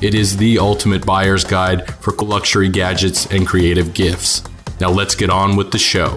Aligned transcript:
It 0.00 0.12
is 0.14 0.36
the 0.36 0.58
ultimate 0.58 1.06
buyer's 1.06 1.44
guide 1.44 1.88
for 2.02 2.12
luxury 2.12 2.68
gadgets 2.68 3.26
and 3.26 3.46
creative 3.46 3.94
gifts. 3.94 4.42
Now 4.80 4.90
let's 4.90 5.14
get 5.14 5.30
on 5.30 5.54
with 5.54 5.70
the 5.70 5.78
show. 5.78 6.16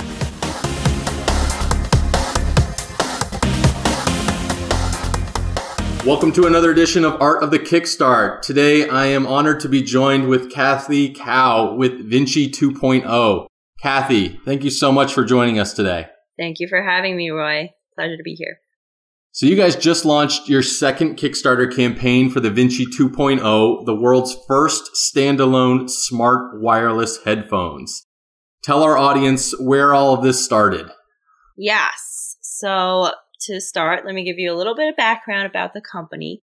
Welcome 6.03 6.31
to 6.33 6.47
another 6.47 6.71
edition 6.71 7.05
of 7.05 7.21
Art 7.21 7.43
of 7.43 7.51
the 7.51 7.59
Kickstart. 7.59 8.41
Today 8.41 8.89
I 8.89 9.05
am 9.07 9.27
honored 9.27 9.59
to 9.59 9.69
be 9.69 9.83
joined 9.83 10.27
with 10.27 10.51
Cathy 10.51 11.13
Cao 11.13 11.77
with 11.77 12.09
Vinci 12.09 12.49
2.0. 12.49 13.45
Cathy, 13.81 14.39
thank 14.43 14.63
you 14.63 14.71
so 14.71 14.91
much 14.91 15.13
for 15.13 15.23
joining 15.23 15.59
us 15.59 15.73
today. 15.73 16.07
Thank 16.39 16.59
you 16.59 16.67
for 16.67 16.81
having 16.81 17.15
me, 17.15 17.29
Roy. 17.29 17.73
Pleasure 17.95 18.17
to 18.17 18.23
be 18.23 18.33
here. 18.33 18.57
So 19.37 19.45
you 19.45 19.55
guys 19.55 19.75
just 19.75 20.03
launched 20.03 20.49
your 20.49 20.63
second 20.63 21.15
Kickstarter 21.15 21.71
campaign 21.71 22.31
for 22.31 22.39
the 22.39 22.49
Vinci 22.49 22.87
2.0, 22.87 23.85
the 23.85 23.93
world's 23.93 24.35
first 24.47 24.89
standalone 24.95 25.87
smart 25.91 26.59
wireless 26.59 27.23
headphones. 27.23 28.07
Tell 28.63 28.81
our 28.81 28.97
audience 28.97 29.53
where 29.59 29.93
all 29.93 30.15
of 30.15 30.23
this 30.23 30.43
started. 30.43 30.89
Yes. 31.55 32.37
So 32.41 33.11
to 33.41 33.61
start, 33.61 34.07
let 34.07 34.15
me 34.15 34.23
give 34.23 34.39
you 34.39 34.51
a 34.51 34.57
little 34.57 34.73
bit 34.75 34.89
of 34.89 34.97
background 34.97 35.45
about 35.45 35.75
the 35.75 35.81
company. 35.81 36.41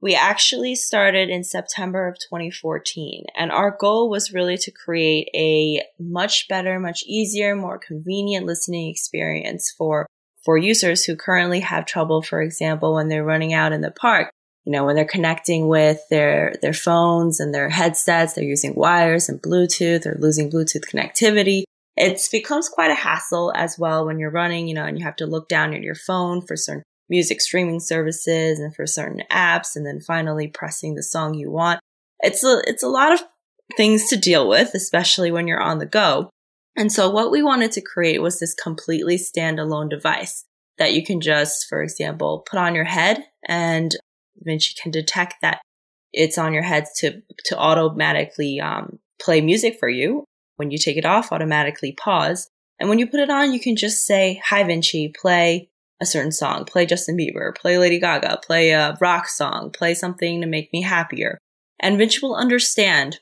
We 0.00 0.14
actually 0.14 0.76
started 0.76 1.28
in 1.28 1.44
September 1.44 2.08
of 2.08 2.14
2014, 2.30 3.24
and 3.36 3.52
our 3.52 3.76
goal 3.78 4.08
was 4.08 4.32
really 4.32 4.56
to 4.56 4.70
create 4.70 5.28
a 5.34 5.82
much 6.02 6.48
better, 6.48 6.80
much 6.80 7.02
easier, 7.04 7.54
more 7.54 7.78
convenient 7.78 8.46
listening 8.46 8.88
experience 8.88 9.70
for 9.76 10.06
for 10.44 10.56
users 10.56 11.04
who 11.04 11.16
currently 11.16 11.60
have 11.60 11.86
trouble, 11.86 12.22
for 12.22 12.40
example, 12.40 12.94
when 12.94 13.08
they're 13.08 13.24
running 13.24 13.52
out 13.52 13.72
in 13.72 13.80
the 13.80 13.90
park, 13.90 14.30
you 14.64 14.72
know, 14.72 14.84
when 14.84 14.94
they're 14.94 15.04
connecting 15.04 15.68
with 15.68 16.00
their, 16.10 16.54
their 16.62 16.72
phones 16.72 17.40
and 17.40 17.54
their 17.54 17.68
headsets, 17.68 18.34
they're 18.34 18.44
using 18.44 18.74
wires 18.74 19.28
and 19.28 19.42
Bluetooth 19.42 20.06
or 20.06 20.16
losing 20.18 20.50
Bluetooth 20.50 20.84
connectivity. 20.90 21.64
It 21.96 22.20
becomes 22.30 22.68
quite 22.68 22.90
a 22.90 22.94
hassle 22.94 23.52
as 23.54 23.78
well 23.78 24.06
when 24.06 24.18
you're 24.18 24.30
running, 24.30 24.68
you 24.68 24.74
know, 24.74 24.84
and 24.84 24.98
you 24.98 25.04
have 25.04 25.16
to 25.16 25.26
look 25.26 25.48
down 25.48 25.74
at 25.74 25.82
your 25.82 25.94
phone 25.94 26.40
for 26.40 26.56
certain 26.56 26.82
music 27.08 27.40
streaming 27.40 27.80
services 27.80 28.60
and 28.60 28.74
for 28.74 28.86
certain 28.86 29.22
apps 29.30 29.74
and 29.74 29.84
then 29.84 30.00
finally 30.00 30.46
pressing 30.46 30.94
the 30.94 31.02
song 31.02 31.34
you 31.34 31.50
want. 31.50 31.80
It's 32.20 32.44
a, 32.44 32.62
it's 32.66 32.82
a 32.82 32.88
lot 32.88 33.12
of 33.12 33.20
things 33.76 34.08
to 34.08 34.16
deal 34.16 34.48
with, 34.48 34.74
especially 34.74 35.30
when 35.30 35.46
you're 35.46 35.60
on 35.60 35.78
the 35.78 35.86
go. 35.86 36.30
And 36.76 36.92
so 36.92 37.10
what 37.10 37.30
we 37.30 37.42
wanted 37.42 37.72
to 37.72 37.80
create 37.80 38.22
was 38.22 38.38
this 38.38 38.54
completely 38.54 39.16
standalone 39.16 39.90
device 39.90 40.44
that 40.78 40.94
you 40.94 41.04
can 41.04 41.20
just, 41.20 41.68
for 41.68 41.82
example, 41.82 42.44
put 42.48 42.58
on 42.58 42.74
your 42.74 42.84
head 42.84 43.24
and 43.46 43.94
Vinci 44.36 44.74
can 44.80 44.90
detect 44.90 45.34
that 45.42 45.60
it's 46.12 46.38
on 46.38 46.52
your 46.52 46.62
head 46.62 46.86
to, 46.96 47.22
to 47.44 47.56
automatically 47.56 48.60
um, 48.60 48.98
play 49.20 49.40
music 49.40 49.76
for 49.78 49.88
you. 49.88 50.24
When 50.56 50.70
you 50.70 50.78
take 50.78 50.96
it 50.96 51.04
off, 51.04 51.32
automatically 51.32 51.92
pause. 51.92 52.48
And 52.78 52.88
when 52.88 52.98
you 52.98 53.06
put 53.06 53.20
it 53.20 53.30
on, 53.30 53.52
you 53.52 53.60
can 53.60 53.76
just 53.76 54.04
say, 54.06 54.40
Hi, 54.46 54.62
Vinci, 54.62 55.08
play 55.08 55.68
a 56.00 56.06
certain 56.06 56.32
song, 56.32 56.64
play 56.64 56.86
Justin 56.86 57.16
Bieber, 57.16 57.54
play 57.54 57.76
Lady 57.78 58.00
Gaga, 58.00 58.40
play 58.42 58.70
a 58.70 58.96
rock 59.00 59.28
song, 59.28 59.70
play 59.70 59.94
something 59.94 60.40
to 60.40 60.46
make 60.46 60.72
me 60.72 60.82
happier. 60.82 61.38
And 61.78 61.98
Vinci 61.98 62.20
will 62.22 62.34
understand 62.34 63.20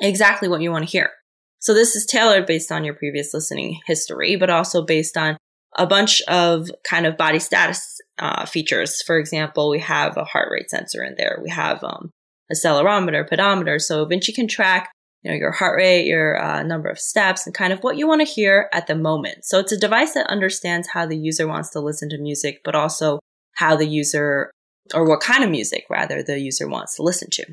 exactly 0.00 0.48
what 0.48 0.60
you 0.60 0.70
want 0.70 0.84
to 0.84 0.90
hear. 0.90 1.10
So 1.64 1.72
this 1.72 1.96
is 1.96 2.04
tailored 2.04 2.44
based 2.44 2.70
on 2.70 2.84
your 2.84 2.92
previous 2.92 3.32
listening 3.32 3.80
history, 3.86 4.36
but 4.36 4.50
also 4.50 4.84
based 4.84 5.16
on 5.16 5.38
a 5.76 5.86
bunch 5.86 6.20
of 6.28 6.68
kind 6.86 7.06
of 7.06 7.16
body 7.16 7.38
status 7.38 8.02
uh, 8.18 8.44
features. 8.44 9.00
For 9.00 9.18
example, 9.18 9.70
we 9.70 9.78
have 9.78 10.18
a 10.18 10.24
heart 10.24 10.50
rate 10.52 10.68
sensor 10.68 11.02
in 11.02 11.14
there. 11.16 11.40
We 11.42 11.48
have 11.48 11.82
um, 11.82 12.10
a 12.50 12.54
accelerometer, 12.54 13.26
pedometer. 13.26 13.78
So 13.78 14.04
Vinci 14.04 14.30
can 14.30 14.46
track, 14.46 14.90
you 15.22 15.30
know, 15.30 15.38
your 15.38 15.52
heart 15.52 15.78
rate, 15.78 16.04
your 16.04 16.38
uh, 16.38 16.62
number 16.62 16.90
of 16.90 16.98
steps, 16.98 17.46
and 17.46 17.54
kind 17.54 17.72
of 17.72 17.78
what 17.80 17.96
you 17.96 18.06
want 18.06 18.20
to 18.20 18.30
hear 18.30 18.68
at 18.74 18.86
the 18.86 18.94
moment. 18.94 19.46
So 19.46 19.58
it's 19.58 19.72
a 19.72 19.80
device 19.80 20.12
that 20.12 20.26
understands 20.26 20.88
how 20.88 21.06
the 21.06 21.16
user 21.16 21.48
wants 21.48 21.70
to 21.70 21.80
listen 21.80 22.10
to 22.10 22.18
music, 22.18 22.60
but 22.62 22.74
also 22.74 23.20
how 23.54 23.74
the 23.74 23.88
user, 23.88 24.50
or 24.92 25.08
what 25.08 25.20
kind 25.20 25.42
of 25.42 25.48
music 25.48 25.86
rather, 25.88 26.22
the 26.22 26.38
user 26.38 26.68
wants 26.68 26.96
to 26.96 27.02
listen 27.02 27.30
to. 27.30 27.46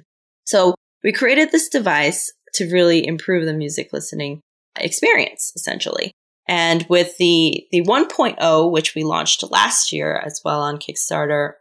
So 0.43 0.75
we 1.01 1.13
created 1.13 1.51
this 1.51 1.69
device 1.69 2.29
to 2.53 2.71
really 2.71 3.05
improve 3.05 3.45
the 3.45 3.53
music 3.53 3.89
listening 3.93 4.41
experience, 4.77 5.51
essentially. 5.55 6.11
And 6.47 6.85
with 6.89 7.17
the, 7.17 7.65
the 7.71 7.81
1.0, 7.83 8.71
which 8.71 8.95
we 8.95 9.03
launched 9.03 9.49
last 9.51 9.91
year 9.91 10.21
as 10.25 10.41
well 10.43 10.61
on 10.61 10.77
Kickstarter, 10.77 11.53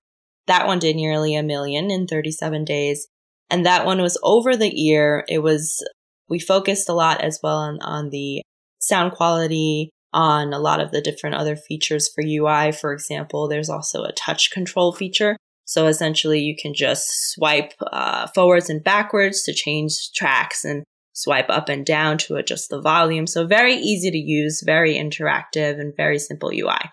that 0.47 0.67
one 0.67 0.79
did 0.79 0.97
nearly 0.97 1.35
a 1.35 1.43
million 1.43 1.91
in 1.91 2.07
37 2.07 2.65
days. 2.65 3.07
And 3.51 3.67
that 3.67 3.85
one 3.85 4.01
was 4.01 4.19
over 4.23 4.57
the 4.57 4.89
ear. 4.89 5.25
It 5.29 5.41
was, 5.41 5.85
we 6.29 6.39
focused 6.39 6.89
a 6.89 6.95
lot 6.95 7.21
as 7.21 7.41
well 7.43 7.59
on, 7.59 7.79
on 7.83 8.11
the 8.11 8.43
sound 8.81 9.13
quality, 9.13 9.91
on 10.13 10.53
a 10.53 10.59
lot 10.59 10.81
of 10.81 10.91
the 10.91 11.01
different 11.01 11.37
other 11.37 11.57
features 11.57 12.09
for 12.09 12.25
UI. 12.25 12.73
For 12.73 12.93
example, 12.93 13.49
there's 13.49 13.71
also 13.71 14.03
a 14.03 14.13
touch 14.13 14.51
control 14.51 14.93
feature 14.93 15.37
so 15.71 15.87
essentially, 15.87 16.41
you 16.41 16.57
can 16.61 16.75
just 16.75 17.31
swipe 17.31 17.75
uh, 17.93 18.27
forwards 18.35 18.69
and 18.69 18.83
backwards 18.83 19.45
to 19.45 19.55
change 19.55 20.11
tracks 20.17 20.65
and 20.65 20.83
swipe 21.13 21.49
up 21.49 21.69
and 21.69 21.87
down 21.87 22.19
to 22.19 22.35
adjust 22.35 22.71
the 22.71 22.81
volume. 22.81 23.25
So 23.29 23.47
very 23.47 23.77
easy 23.77 24.11
to 24.11 24.19
use, 24.19 24.65
very 24.67 24.97
interactive, 24.97 25.79
and 25.79 25.95
very 25.97 26.19
simple 26.19 26.51
UI. 26.53 26.91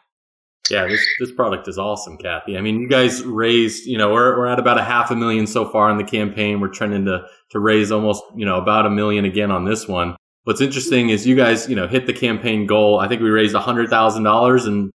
Yeah, 0.69 0.85
this, 0.85 1.03
this 1.19 1.31
product 1.31 1.67
is 1.67 1.79
awesome, 1.79 2.19
Cathy. 2.19 2.55
I 2.55 2.61
mean, 2.61 2.79
you 2.79 2.87
guys 2.87 3.23
raised, 3.23 3.87
you 3.87 3.97
know, 3.97 4.13
we're, 4.13 4.37
we're 4.37 4.45
at 4.45 4.59
about 4.59 4.77
a 4.77 4.83
half 4.83 5.09
a 5.09 5.15
million 5.15 5.47
so 5.47 5.67
far 5.67 5.89
in 5.89 5.97
the 5.97 6.03
campaign. 6.03 6.61
We're 6.61 6.67
trending 6.67 7.05
to, 7.05 7.25
to 7.49 7.59
raise 7.59 7.91
almost, 7.91 8.21
you 8.35 8.45
know, 8.45 8.59
about 8.59 8.85
a 8.85 8.91
million 8.91 9.25
again 9.25 9.49
on 9.49 9.65
this 9.65 9.87
one. 9.87 10.15
What's 10.43 10.61
interesting 10.61 11.09
is 11.09 11.25
you 11.25 11.35
guys, 11.35 11.67
you 11.67 11.75
know, 11.75 11.87
hit 11.87 12.05
the 12.05 12.13
campaign 12.13 12.67
goal. 12.67 12.99
I 12.99 13.07
think 13.07 13.23
we 13.23 13.31
raised 13.31 13.55
$100,000 13.55 14.67
in 14.67 14.91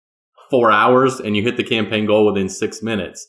four 0.50 0.70
hours 0.70 1.18
and 1.18 1.34
you 1.34 1.42
hit 1.42 1.56
the 1.56 1.64
campaign 1.64 2.04
goal 2.04 2.26
within 2.26 2.50
six 2.50 2.82
minutes 2.82 3.26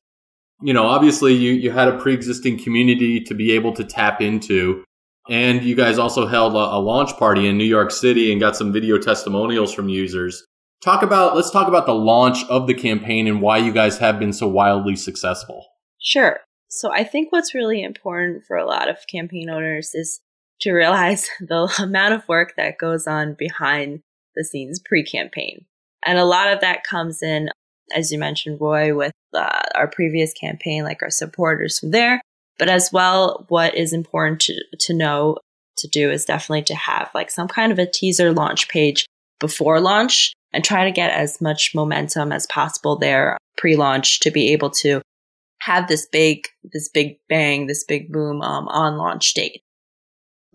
you 0.61 0.73
know, 0.73 0.85
obviously 0.85 1.33
you, 1.33 1.51
you 1.53 1.71
had 1.71 1.87
a 1.87 1.97
pre-existing 1.97 2.63
community 2.63 3.19
to 3.21 3.33
be 3.33 3.51
able 3.51 3.73
to 3.73 3.83
tap 3.83 4.21
into. 4.21 4.83
And 5.29 5.63
you 5.63 5.75
guys 5.75 5.97
also 5.97 6.27
held 6.27 6.53
a, 6.53 6.57
a 6.57 6.79
launch 6.79 7.15
party 7.17 7.47
in 7.47 7.57
New 7.57 7.65
York 7.65 7.91
City 7.91 8.31
and 8.31 8.41
got 8.41 8.55
some 8.55 8.71
video 8.71 8.97
testimonials 8.97 9.73
from 9.73 9.89
users. 9.89 10.43
Talk 10.83 11.03
about, 11.03 11.35
let's 11.35 11.51
talk 11.51 11.67
about 11.67 11.85
the 11.85 11.93
launch 11.93 12.43
of 12.49 12.67
the 12.67 12.73
campaign 12.73 13.27
and 13.27 13.41
why 13.41 13.57
you 13.57 13.71
guys 13.71 13.99
have 13.99 14.17
been 14.17 14.33
so 14.33 14.47
wildly 14.47 14.95
successful. 14.95 15.67
Sure. 15.99 16.39
So 16.69 16.91
I 16.91 17.03
think 17.03 17.31
what's 17.31 17.53
really 17.53 17.83
important 17.83 18.43
for 18.47 18.57
a 18.57 18.65
lot 18.65 18.89
of 18.89 18.97
campaign 19.07 19.49
owners 19.49 19.91
is 19.93 20.21
to 20.61 20.71
realize 20.71 21.29
the 21.39 21.71
amount 21.79 22.15
of 22.15 22.27
work 22.27 22.53
that 22.57 22.79
goes 22.79 23.05
on 23.05 23.35
behind 23.37 24.01
the 24.35 24.43
scenes 24.43 24.81
pre-campaign. 24.83 25.65
And 26.03 26.17
a 26.17 26.25
lot 26.25 26.51
of 26.51 26.61
that 26.61 26.83
comes 26.83 27.21
in 27.21 27.49
as 27.93 28.11
you 28.11 28.19
mentioned, 28.19 28.59
Roy, 28.59 28.95
with 28.95 29.13
uh, 29.33 29.61
our 29.75 29.87
previous 29.87 30.33
campaign, 30.33 30.83
like 30.83 31.01
our 31.01 31.09
supporters 31.09 31.79
from 31.79 31.91
there. 31.91 32.21
But 32.57 32.69
as 32.69 32.89
well, 32.91 33.45
what 33.49 33.75
is 33.75 33.93
important 33.93 34.41
to, 34.41 34.53
to 34.81 34.93
know 34.93 35.37
to 35.77 35.87
do 35.87 36.11
is 36.11 36.25
definitely 36.25 36.63
to 36.63 36.75
have 36.75 37.09
like 37.15 37.31
some 37.31 37.47
kind 37.47 37.71
of 37.71 37.79
a 37.79 37.89
teaser 37.89 38.31
launch 38.31 38.69
page 38.69 39.05
before 39.39 39.79
launch 39.79 40.33
and 40.53 40.63
try 40.63 40.85
to 40.85 40.91
get 40.91 41.11
as 41.11 41.41
much 41.41 41.73
momentum 41.73 42.31
as 42.31 42.45
possible 42.47 42.97
there 42.97 43.37
pre-launch 43.57 44.19
to 44.21 44.31
be 44.31 44.51
able 44.53 44.69
to 44.69 45.01
have 45.61 45.87
this 45.87 46.07
big, 46.11 46.47
this 46.73 46.89
big 46.89 47.17
bang, 47.29 47.67
this 47.67 47.83
big 47.83 48.11
boom 48.11 48.41
um, 48.41 48.67
on 48.67 48.97
launch 48.97 49.33
date. 49.33 49.61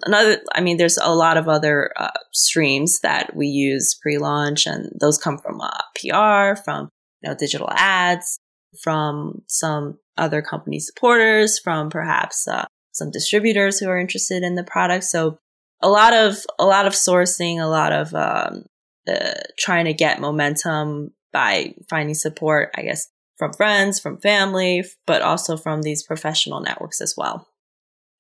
another, 0.02 0.40
I 0.55 0.61
mean, 0.61 0.76
there's 0.76 0.99
a 0.99 1.14
lot 1.14 1.37
of 1.37 1.49
other 1.49 1.93
uh, 1.96 2.11
streams 2.32 3.00
that 3.00 3.34
we 3.34 3.46
use 3.46 3.94
pre-launch, 4.02 4.67
and 4.67 4.90
those 5.00 5.19
come 5.19 5.38
from 5.38 5.61
uh, 5.61 5.70
PR, 5.94 6.61
from 6.61 6.88
you 7.23 7.31
know 7.31 7.37
digital 7.37 7.69
ads, 7.70 8.38
from 8.82 9.43
some 9.46 9.99
other 10.17 10.43
company 10.43 10.78
supporters, 10.78 11.58
from 11.58 11.90
perhaps 11.90 12.46
uh, 12.49 12.64
some 12.93 13.11
distributors 13.11 13.78
who 13.78 13.88
are 13.88 13.99
interested 13.99 14.43
in 14.43 14.55
the 14.55 14.64
product. 14.64 15.05
So 15.05 15.38
a 15.82 15.88
lot 15.88 16.12
of 16.14 16.38
a 16.58 16.64
lot 16.64 16.87
of 16.87 16.94
sourcing, 16.94 17.61
a 17.61 17.67
lot 17.67 17.93
of 17.93 18.14
um, 18.14 18.64
uh, 19.08 19.34
trying 19.58 19.84
to 19.84 19.93
get 19.93 20.20
momentum 20.20 21.12
by 21.32 21.75
finding 21.90 22.14
support, 22.14 22.70
I 22.76 22.82
guess, 22.82 23.08
from 23.37 23.52
friends, 23.52 24.00
from 24.00 24.19
family, 24.20 24.84
but 25.06 25.23
also 25.23 25.56
from 25.56 25.82
these 25.82 26.02
professional 26.02 26.61
networks 26.61 27.00
as 27.00 27.14
well. 27.17 27.46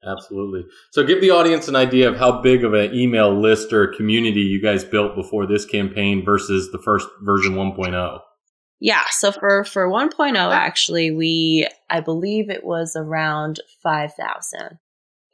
Absolutely. 0.06 0.64
So 0.92 1.02
give 1.02 1.20
the 1.20 1.30
audience 1.30 1.68
an 1.68 1.74
idea 1.74 2.08
of 2.08 2.16
how 2.16 2.40
big 2.40 2.64
of 2.64 2.74
an 2.74 2.94
email 2.94 3.40
list 3.40 3.72
or 3.72 3.88
community 3.88 4.40
you 4.40 4.62
guys 4.62 4.84
built 4.84 5.16
before 5.16 5.46
this 5.46 5.64
campaign 5.64 6.24
versus 6.24 6.70
the 6.70 6.78
first 6.78 7.08
version 7.22 7.54
1.0. 7.54 8.20
Yeah, 8.80 9.02
so 9.10 9.32
for 9.32 9.64
for 9.64 9.88
1.0 9.88 10.36
actually 10.52 11.10
we 11.10 11.66
I 11.88 12.00
believe 12.00 12.50
it 12.50 12.64
was 12.64 12.94
around 12.94 13.60
5,000 13.82 14.78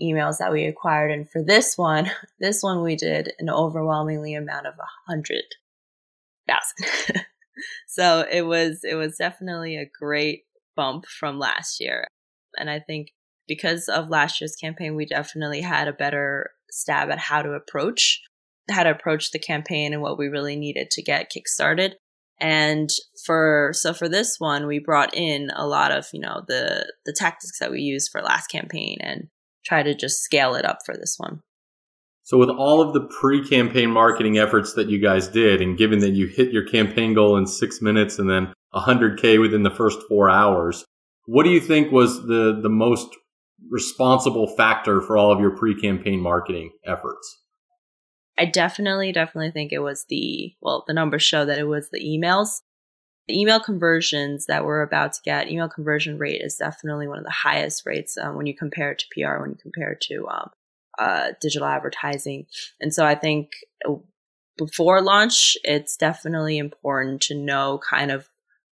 emails 0.00 0.38
that 0.38 0.52
we 0.52 0.66
acquired 0.66 1.10
and 1.10 1.28
for 1.28 1.42
this 1.42 1.76
one, 1.76 2.10
this 2.40 2.62
one 2.62 2.82
we 2.82 2.96
did 2.96 3.32
an 3.38 3.50
overwhelmingly 3.50 4.34
amount 4.34 4.66
of 4.66 4.74
100,000. 5.08 7.16
so 7.88 8.24
it 8.30 8.42
was 8.42 8.80
it 8.84 8.94
was 8.94 9.16
definitely 9.16 9.76
a 9.76 9.90
great 9.98 10.44
bump 10.76 11.06
from 11.06 11.38
last 11.38 11.80
year. 11.80 12.06
And 12.56 12.70
I 12.70 12.78
think 12.78 13.08
because 13.48 13.88
of 13.88 14.08
last 14.08 14.40
year's 14.40 14.56
campaign, 14.56 14.94
we 14.94 15.06
definitely 15.06 15.62
had 15.62 15.88
a 15.88 15.92
better 15.92 16.50
stab 16.70 17.10
at 17.10 17.18
how 17.18 17.42
to 17.42 17.52
approach 17.52 18.22
how 18.70 18.84
to 18.84 18.90
approach 18.90 19.32
the 19.32 19.38
campaign 19.38 19.92
and 19.92 20.00
what 20.00 20.16
we 20.16 20.28
really 20.28 20.56
needed 20.56 20.90
to 20.92 21.02
get 21.02 21.30
kickstarted. 21.30 21.94
And 22.42 22.90
for 23.24 23.70
so 23.72 23.94
for 23.94 24.08
this 24.08 24.34
one, 24.38 24.66
we 24.66 24.80
brought 24.80 25.14
in 25.14 25.50
a 25.54 25.66
lot 25.66 25.92
of 25.92 26.06
you 26.12 26.20
know 26.20 26.42
the 26.48 26.92
the 27.06 27.14
tactics 27.16 27.58
that 27.60 27.70
we 27.70 27.80
used 27.80 28.10
for 28.10 28.20
last 28.20 28.48
campaign 28.48 28.98
and 29.00 29.28
try 29.64 29.84
to 29.84 29.94
just 29.94 30.22
scale 30.22 30.56
it 30.56 30.64
up 30.64 30.78
for 30.84 30.96
this 30.96 31.14
one. 31.18 31.40
So, 32.24 32.38
with 32.38 32.50
all 32.50 32.80
of 32.80 32.94
the 32.94 33.08
pre 33.20 33.46
campaign 33.46 33.90
marketing 33.90 34.38
efforts 34.38 34.74
that 34.74 34.88
you 34.88 35.00
guys 35.00 35.28
did, 35.28 35.60
and 35.60 35.78
given 35.78 36.00
that 36.00 36.10
you 36.10 36.26
hit 36.26 36.52
your 36.52 36.66
campaign 36.66 37.14
goal 37.14 37.36
in 37.36 37.46
six 37.46 37.80
minutes 37.80 38.18
and 38.18 38.28
then 38.28 38.52
100K 38.74 39.40
within 39.40 39.62
the 39.62 39.70
first 39.70 40.00
four 40.08 40.28
hours, 40.28 40.84
what 41.26 41.44
do 41.44 41.50
you 41.50 41.60
think 41.60 41.92
was 41.92 42.22
the, 42.26 42.58
the 42.60 42.68
most 42.68 43.08
responsible 43.70 44.48
factor 44.56 45.00
for 45.00 45.16
all 45.16 45.32
of 45.32 45.40
your 45.40 45.56
pre 45.56 45.80
campaign 45.80 46.20
marketing 46.20 46.72
efforts? 46.84 47.41
I 48.38 48.46
definitely, 48.46 49.12
definitely 49.12 49.50
think 49.50 49.72
it 49.72 49.80
was 49.80 50.06
the, 50.08 50.54
well, 50.60 50.84
the 50.86 50.94
numbers 50.94 51.22
show 51.22 51.44
that 51.44 51.58
it 51.58 51.66
was 51.66 51.90
the 51.90 52.00
emails. 52.00 52.62
The 53.28 53.38
email 53.38 53.60
conversions 53.60 54.46
that 54.46 54.64
we're 54.64 54.82
about 54.82 55.12
to 55.12 55.20
get, 55.24 55.50
email 55.50 55.68
conversion 55.68 56.18
rate 56.18 56.40
is 56.42 56.56
definitely 56.56 57.06
one 57.06 57.18
of 57.18 57.24
the 57.24 57.30
highest 57.30 57.86
rates 57.86 58.16
um, 58.18 58.36
when 58.36 58.46
you 58.46 58.56
compare 58.56 58.92
it 58.92 58.98
to 58.98 59.06
PR, 59.12 59.40
when 59.40 59.50
you 59.50 59.58
compare 59.60 59.92
it 59.92 60.00
to 60.08 60.26
um, 60.28 60.50
uh, 60.98 61.32
digital 61.40 61.68
advertising. 61.68 62.46
And 62.80 62.92
so 62.92 63.04
I 63.04 63.14
think 63.14 63.50
uh, 63.88 63.94
before 64.58 65.00
launch, 65.02 65.56
it's 65.62 65.96
definitely 65.96 66.58
important 66.58 67.20
to 67.22 67.34
know 67.34 67.80
kind 67.88 68.10
of 68.10 68.28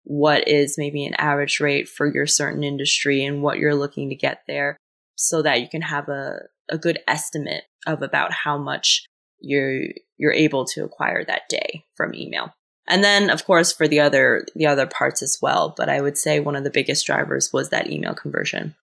what 0.04 0.48
is 0.48 0.78
maybe 0.78 1.06
an 1.06 1.16
average 1.16 1.60
rate 1.60 1.90
for 1.90 2.06
your 2.06 2.28
certain 2.28 2.64
industry 2.64 3.26
and 3.26 3.42
what 3.42 3.58
you're 3.58 3.76
looking 3.76 4.10
to 4.10 4.16
get 4.16 4.44
there 4.48 4.78
so 5.16 5.42
that 5.42 5.62
you 5.62 5.68
can 5.68 5.82
have 5.82 6.10
a, 6.10 6.42
a 6.70 6.78
good 6.78 7.00
estimate 7.08 7.64
of 7.88 8.02
about 8.02 8.32
how 8.32 8.58
much 8.58 9.06
you're 9.40 9.84
you're 10.18 10.34
able 10.34 10.66
to 10.66 10.84
acquire 10.84 11.24
that 11.26 11.50
day 11.50 11.84
from 11.96 12.14
email. 12.16 12.54
And 12.88 13.04
then 13.04 13.30
of 13.30 13.46
course 13.46 13.72
for 13.72 13.88
the 13.88 14.00
other 14.00 14.46
the 14.56 14.68
other 14.68 14.88
parts 14.88 15.22
as 15.22 15.38
well, 15.42 15.74
but 15.76 15.90
I 15.90 16.02
would 16.02 16.18
say 16.18 16.40
one 16.40 16.56
of 16.56 16.64
the 16.64 16.70
biggest 16.70 17.06
drivers 17.06 17.52
was 17.52 17.70
that 17.70 17.90
email 17.90 18.14
conversion. 18.14 18.76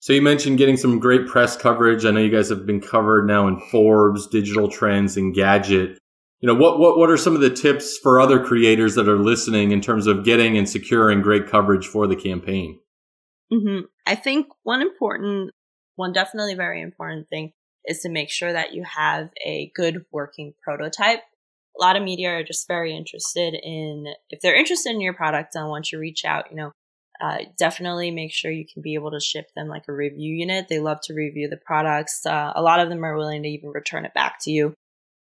So 0.00 0.12
you 0.12 0.22
mentioned 0.22 0.58
getting 0.58 0.76
some 0.76 0.98
great 0.98 1.26
press 1.26 1.56
coverage. 1.56 2.04
I 2.04 2.10
know 2.10 2.20
you 2.20 2.30
guys 2.30 2.48
have 2.50 2.66
been 2.66 2.80
covered 2.80 3.26
now 3.26 3.48
in 3.48 3.58
Forbes, 3.58 4.26
Digital 4.28 4.68
Trends, 4.68 5.16
Engadget. 5.16 5.96
You 6.40 6.46
know, 6.46 6.54
what, 6.54 6.78
what, 6.78 6.98
what 6.98 7.10
are 7.10 7.16
some 7.16 7.34
of 7.34 7.40
the 7.40 7.50
tips 7.50 7.98
for 8.02 8.20
other 8.20 8.38
creators 8.38 8.94
that 8.94 9.08
are 9.08 9.18
listening 9.18 9.72
in 9.72 9.80
terms 9.80 10.06
of 10.06 10.24
getting 10.24 10.58
and 10.58 10.68
securing 10.68 11.22
great 11.22 11.48
coverage 11.48 11.86
for 11.86 12.06
the 12.06 12.14
campaign? 12.14 12.78
Mm-hmm. 13.52 13.86
I 14.06 14.14
think 14.14 14.46
one 14.62 14.82
important, 14.82 15.50
one 15.96 16.12
definitely 16.12 16.54
very 16.54 16.82
important 16.82 17.28
thing 17.28 17.52
is 17.86 18.00
to 18.00 18.08
make 18.08 18.30
sure 18.30 18.52
that 18.52 18.74
you 18.74 18.84
have 18.84 19.30
a 19.44 19.70
good 19.74 20.04
working 20.10 20.54
prototype. 20.62 21.20
A 21.78 21.82
lot 21.82 21.96
of 21.96 22.02
media 22.02 22.30
are 22.30 22.42
just 22.42 22.66
very 22.66 22.96
interested 22.96 23.54
in, 23.54 24.06
if 24.30 24.40
they're 24.40 24.58
interested 24.58 24.90
in 24.90 25.00
your 25.00 25.14
product 25.14 25.54
and 25.54 25.68
want 25.68 25.92
you 25.92 25.98
reach 25.98 26.24
out, 26.24 26.50
you 26.50 26.56
know, 26.56 26.72
uh, 27.20 27.38
definitely 27.58 28.10
make 28.10 28.32
sure 28.32 28.50
you 28.50 28.66
can 28.70 28.82
be 28.82 28.94
able 28.94 29.10
to 29.10 29.20
ship 29.20 29.46
them 29.54 29.68
like 29.68 29.84
a 29.88 29.92
review 29.92 30.34
unit. 30.34 30.68
They 30.68 30.80
love 30.80 31.00
to 31.04 31.14
review 31.14 31.48
the 31.48 31.56
products. 31.56 32.26
Uh, 32.26 32.52
a 32.54 32.62
lot 32.62 32.80
of 32.80 32.88
them 32.88 33.04
are 33.04 33.16
willing 33.16 33.42
to 33.42 33.48
even 33.48 33.70
return 33.70 34.04
it 34.04 34.14
back 34.14 34.38
to 34.42 34.50
you. 34.50 34.74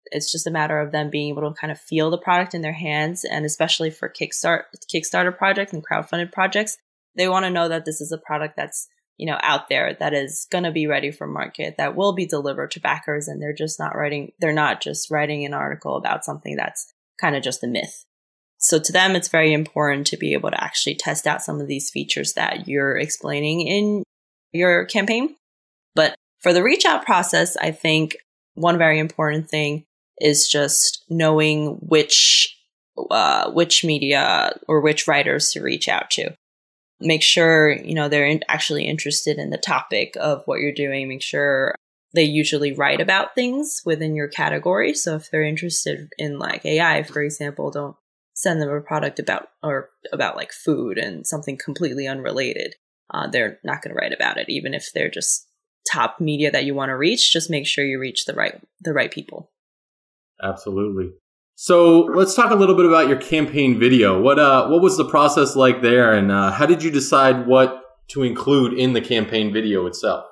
It's 0.07 0.33
just 0.33 0.47
a 0.47 0.51
matter 0.51 0.81
of 0.81 0.93
them 0.93 1.11
being 1.11 1.29
able 1.31 1.49
to 1.49 1.59
kind 1.59 1.71
of 1.71 1.79
feel 1.79 2.11
the 2.11 2.19
product 2.19 2.55
in 2.55 2.63
their 2.63 2.73
hands, 2.73 3.25
and 3.25 3.45
especially 3.45 3.91
for 3.91 4.09
Kickstart 4.09 4.63
Kickstarter 4.93 5.37
projects 5.37 5.73
and 5.73 5.87
crowdfunded 5.87 6.33
projects, 6.33 6.79
they 7.17 7.29
want 7.29 7.45
to 7.45 7.51
know 7.51 7.69
that 7.69 7.85
this 7.85 8.01
is 8.01 8.13
a 8.13 8.19
product 8.19 8.55
that's 8.57 8.89
you 9.21 9.27
know 9.27 9.39
out 9.43 9.69
there 9.69 9.95
that 10.01 10.15
is 10.15 10.47
going 10.51 10.65
to 10.65 10.73
be 10.73 10.87
ready 10.87 11.11
for 11.11 11.27
market 11.27 11.75
that 11.77 11.95
will 11.95 12.15
be 12.15 12.25
delivered 12.25 12.71
to 12.71 12.81
backers, 12.81 13.29
and 13.29 13.41
they're 13.41 13.53
just 13.53 13.79
not 13.79 13.95
writing. 13.95 14.33
They're 14.41 14.53
not 14.55 14.81
just 14.81 15.11
writing 15.11 15.45
an 15.45 15.53
article 15.53 15.97
about 15.97 16.25
something 16.25 16.57
that's 16.57 16.91
kind 17.21 17.37
of 17.37 17.43
just 17.43 17.63
a 17.63 17.67
myth. 17.67 18.07
So 18.57 18.79
to 18.79 18.93
them, 18.93 19.15
it's 19.15 19.29
very 19.29 19.53
important 19.53 20.07
to 20.09 20.17
be 20.17 20.33
able 20.33 20.51
to 20.51 20.65
actually 20.65 20.95
test 20.95 21.27
out 21.27 21.43
some 21.43 21.61
of 21.61 21.67
these 21.67 21.91
features 21.91 22.33
that 22.33 22.67
you're 22.67 22.97
explaining 22.97 23.61
in 23.61 24.05
your 24.53 24.87
campaign. 24.87 25.37
But 25.95 26.15
for 26.41 26.55
the 26.55 26.63
reach 26.63 26.87
out 26.87 27.05
process, 27.05 27.59
I 27.59 27.73
think 27.73 28.17
one 28.55 28.79
very 28.79 28.99
important 28.99 29.51
thing 29.51 29.85
is 30.19 30.49
just 30.49 31.05
knowing 31.11 31.77
which 31.83 32.57
uh, 33.11 33.51
which 33.51 33.85
media 33.85 34.59
or 34.67 34.81
which 34.81 35.07
writers 35.07 35.51
to 35.51 35.63
reach 35.63 35.89
out 35.89 36.11
to. 36.13 36.35
Make 37.01 37.23
sure 37.23 37.71
you 37.71 37.95
know 37.95 38.09
they're 38.09 38.27
in- 38.27 38.45
actually 38.49 38.87
interested 38.87 39.39
in 39.39 39.51
the 39.51 39.59
topic 39.59 40.17
of 40.21 40.43
what 40.47 40.61
you're 40.61 40.73
doing. 40.73 41.09
Make 41.09 41.23
sure 41.23 41.75
they 42.15 42.25
usually 42.25 42.73
write 42.73 43.01
about 43.01 43.35
things 43.35 43.83
within 43.85 44.15
your 44.15 44.29
category. 44.29 44.95
So 44.95 45.17
if 45.17 45.31
they're 45.31 45.43
interested 45.43 46.09
in 46.19 46.39
like 46.39 46.65
AI, 46.65 47.03
for 47.05 47.23
example, 47.23 47.71
don't 47.71 47.97
send 48.35 48.61
them 48.61 48.71
a 48.71 48.81
product 48.81 49.19
about 49.19 49.49
or 49.63 49.91
about 50.13 50.37
like 50.37 50.53
food 50.53 50.99
and 50.99 51.27
something 51.27 51.59
completely 51.63 52.07
unrelated, 52.07 52.75
uh, 53.13 53.29
they're 53.29 53.59
not 53.65 53.83
going 53.83 53.95
to 53.95 54.01
write 54.01 54.13
about 54.13 54.39
it. 54.39 54.49
Even 54.49 54.75
if 54.75 54.91
they're 54.93 55.11
just 55.11 55.47
top 55.91 56.21
media 56.21 56.51
that 56.51 56.65
you 56.65 56.75
want 56.75 56.91
to 56.91 56.97
reach, 56.97 57.33
just 57.33 57.51
make 57.51 57.67
sure 57.67 57.85
you 57.85 57.99
reach 57.99 58.25
the 58.25 58.35
right 58.35 58.61
the 58.81 58.93
right 58.93 59.11
people. 59.11 59.51
Absolutely. 60.43 61.13
So 61.63 62.07
let's 62.15 62.35
talk 62.35 62.51
a 62.51 62.55
little 62.55 62.75
bit 62.75 62.87
about 62.87 63.09
your 63.09 63.19
campaign 63.19 63.79
video. 63.79 64.19
What 64.19 64.39
uh 64.39 64.69
what 64.69 64.81
was 64.81 64.97
the 64.97 65.05
process 65.05 65.57
like 65.57 65.83
there, 65.83 66.11
and 66.11 66.33
uh, 66.33 66.53
how 66.53 66.65
did 66.65 66.83
you 66.83 66.91
decide 66.91 67.47
what 67.47 67.83
to 68.13 68.23
include 68.23 68.73
in 68.73 68.95
the 68.95 69.01
campaign 69.03 69.53
video 69.53 69.85
itself? 69.85 70.25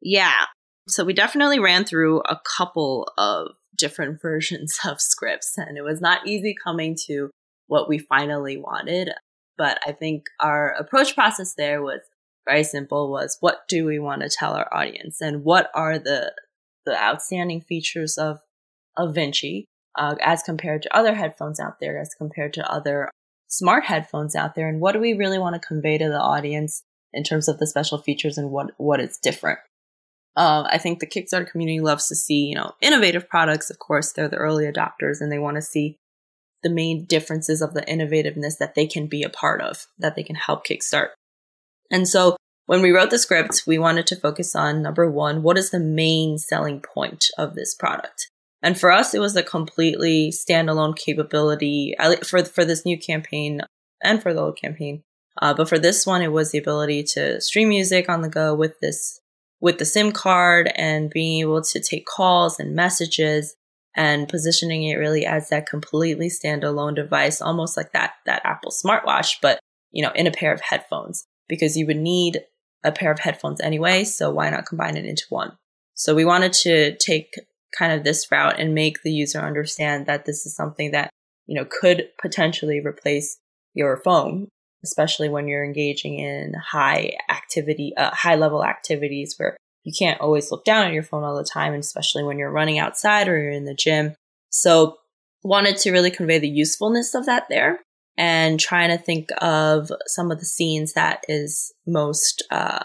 Yeah, 0.00 0.46
so 0.88 1.04
we 1.04 1.12
definitely 1.12 1.58
ran 1.58 1.84
through 1.84 2.20
a 2.20 2.40
couple 2.56 3.12
of 3.18 3.48
different 3.76 4.22
versions 4.22 4.78
of 4.88 5.02
scripts, 5.02 5.58
and 5.58 5.76
it 5.76 5.82
was 5.82 6.00
not 6.00 6.26
easy 6.26 6.54
coming 6.64 6.96
to 7.08 7.28
what 7.66 7.86
we 7.86 7.98
finally 7.98 8.56
wanted. 8.56 9.10
But 9.58 9.80
I 9.86 9.92
think 9.92 10.24
our 10.40 10.70
approach 10.70 11.14
process 11.14 11.52
there 11.58 11.82
was 11.82 12.00
very 12.48 12.64
simple 12.64 13.10
was 13.10 13.36
what 13.40 13.68
do 13.68 13.84
we 13.84 13.98
want 13.98 14.22
to 14.22 14.30
tell 14.30 14.54
our 14.54 14.72
audience 14.72 15.20
and 15.20 15.44
what 15.44 15.70
are 15.74 15.98
the 15.98 16.32
the 16.86 16.98
outstanding 16.98 17.60
features 17.60 18.16
of 18.16 18.38
of 18.96 19.14
Vinci 19.14 19.66
uh, 19.98 20.14
as 20.20 20.42
compared 20.42 20.82
to 20.82 20.96
other 20.96 21.14
headphones 21.14 21.60
out 21.60 21.80
there 21.80 21.98
as 21.98 22.14
compared 22.14 22.52
to 22.54 22.72
other 22.72 23.10
smart 23.48 23.84
headphones 23.84 24.34
out 24.34 24.54
there 24.54 24.68
and 24.68 24.80
what 24.80 24.92
do 24.92 24.98
we 24.98 25.12
really 25.12 25.38
want 25.38 25.54
to 25.54 25.66
convey 25.66 25.98
to 25.98 26.08
the 26.08 26.20
audience 26.20 26.82
in 27.12 27.22
terms 27.22 27.48
of 27.48 27.58
the 27.58 27.66
special 27.66 27.98
features 27.98 28.38
and 28.38 28.50
what 28.50 28.70
what 28.78 29.00
is 29.00 29.18
different 29.22 29.58
uh, 30.36 30.64
I 30.66 30.78
think 30.78 30.98
the 30.98 31.06
Kickstarter 31.06 31.50
community 31.50 31.80
loves 31.80 32.08
to 32.08 32.14
see, 32.14 32.46
you 32.46 32.54
know, 32.54 32.72
innovative 32.80 33.28
products. 33.28 33.68
Of 33.68 33.78
course, 33.78 34.12
they're 34.12 34.28
the 34.28 34.36
early 34.36 34.64
adopters 34.64 35.20
and 35.20 35.30
they 35.30 35.38
want 35.38 35.56
to 35.56 35.62
see 35.62 35.98
the 36.62 36.70
main 36.70 37.04
differences 37.04 37.60
of 37.60 37.74
the 37.74 37.82
innovativeness 37.82 38.56
that 38.58 38.74
they 38.74 38.86
can 38.86 39.08
be 39.08 39.22
a 39.22 39.28
part 39.28 39.60
of, 39.60 39.86
that 39.98 40.16
they 40.16 40.22
can 40.22 40.36
help 40.36 40.64
kickstart. 40.66 41.08
And 41.90 42.08
so 42.08 42.36
when 42.66 42.80
we 42.80 42.92
wrote 42.92 43.10
the 43.10 43.18
script, 43.18 43.64
we 43.66 43.78
wanted 43.78 44.06
to 44.06 44.16
focus 44.16 44.54
on 44.56 44.80
number 44.80 45.10
one, 45.10 45.42
what 45.42 45.58
is 45.58 45.70
the 45.70 45.80
main 45.80 46.38
selling 46.38 46.80
point 46.80 47.26
of 47.36 47.54
this 47.54 47.74
product? 47.74 48.30
And 48.62 48.78
for 48.78 48.92
us, 48.92 49.12
it 49.12 49.20
was 49.20 49.34
a 49.34 49.42
completely 49.42 50.30
standalone 50.30 50.96
capability 50.96 51.94
for, 52.24 52.44
for 52.44 52.64
this 52.64 52.84
new 52.84 52.98
campaign 52.98 53.62
and 54.02 54.22
for 54.22 54.32
the 54.32 54.40
old 54.40 54.56
campaign. 54.56 55.02
Uh, 55.40 55.54
but 55.54 55.68
for 55.68 55.78
this 55.78 56.06
one, 56.06 56.22
it 56.22 56.32
was 56.32 56.52
the 56.52 56.58
ability 56.58 57.02
to 57.02 57.40
stream 57.40 57.70
music 57.70 58.08
on 58.08 58.22
the 58.22 58.28
go 58.28 58.54
with 58.54 58.78
this 58.80 59.18
with 59.60 59.78
the 59.78 59.84
SIM 59.84 60.10
card 60.10 60.72
and 60.74 61.08
being 61.08 61.40
able 61.40 61.62
to 61.62 61.80
take 61.80 62.04
calls 62.04 62.58
and 62.58 62.74
messages 62.74 63.54
and 63.94 64.28
positioning 64.28 64.82
it 64.82 64.96
really 64.96 65.24
as 65.24 65.50
that 65.50 65.68
completely 65.68 66.28
standalone 66.28 66.96
device, 66.96 67.40
almost 67.40 67.76
like 67.76 67.92
that, 67.92 68.14
that 68.26 68.42
Apple 68.44 68.72
smartwatch, 68.72 69.36
but 69.40 69.60
you 69.92 70.02
know, 70.02 70.10
in 70.16 70.26
a 70.26 70.32
pair 70.32 70.52
of 70.52 70.60
headphones 70.60 71.26
because 71.48 71.76
you 71.76 71.86
would 71.86 71.96
need 71.96 72.40
a 72.82 72.90
pair 72.90 73.12
of 73.12 73.20
headphones 73.20 73.60
anyway. 73.60 74.02
So 74.02 74.32
why 74.32 74.50
not 74.50 74.66
combine 74.66 74.96
it 74.96 75.04
into 75.04 75.26
one? 75.28 75.52
So 75.94 76.14
we 76.14 76.24
wanted 76.24 76.52
to 76.54 76.96
take 76.96 77.34
kind 77.76 77.92
of 77.92 78.04
this 78.04 78.30
route 78.30 78.58
and 78.58 78.74
make 78.74 79.02
the 79.02 79.12
user 79.12 79.40
understand 79.40 80.06
that 80.06 80.24
this 80.24 80.46
is 80.46 80.54
something 80.54 80.90
that, 80.92 81.10
you 81.46 81.54
know, 81.54 81.66
could 81.68 82.08
potentially 82.20 82.80
replace 82.84 83.38
your 83.74 83.96
phone, 84.04 84.48
especially 84.84 85.28
when 85.28 85.48
you're 85.48 85.64
engaging 85.64 86.18
in 86.18 86.52
high 86.54 87.12
activity, 87.30 87.92
uh, 87.96 88.10
high 88.12 88.36
level 88.36 88.64
activities 88.64 89.34
where 89.36 89.56
you 89.84 89.92
can't 89.98 90.20
always 90.20 90.50
look 90.50 90.64
down 90.64 90.86
at 90.86 90.92
your 90.92 91.02
phone 91.02 91.24
all 91.24 91.36
the 91.36 91.48
time, 91.50 91.72
and 91.72 91.82
especially 91.82 92.22
when 92.22 92.38
you're 92.38 92.50
running 92.50 92.78
outside 92.78 93.28
or 93.28 93.36
you're 93.36 93.50
in 93.50 93.64
the 93.64 93.74
gym. 93.74 94.14
So 94.50 94.98
wanted 95.42 95.76
to 95.78 95.92
really 95.92 96.10
convey 96.10 96.38
the 96.38 96.48
usefulness 96.48 97.14
of 97.14 97.26
that 97.26 97.46
there 97.48 97.80
and 98.16 98.60
trying 98.60 98.90
to 98.90 99.02
think 99.02 99.28
of 99.38 99.90
some 100.06 100.30
of 100.30 100.38
the 100.38 100.44
scenes 100.44 100.92
that 100.92 101.24
is 101.28 101.72
most 101.86 102.44
uh, 102.50 102.84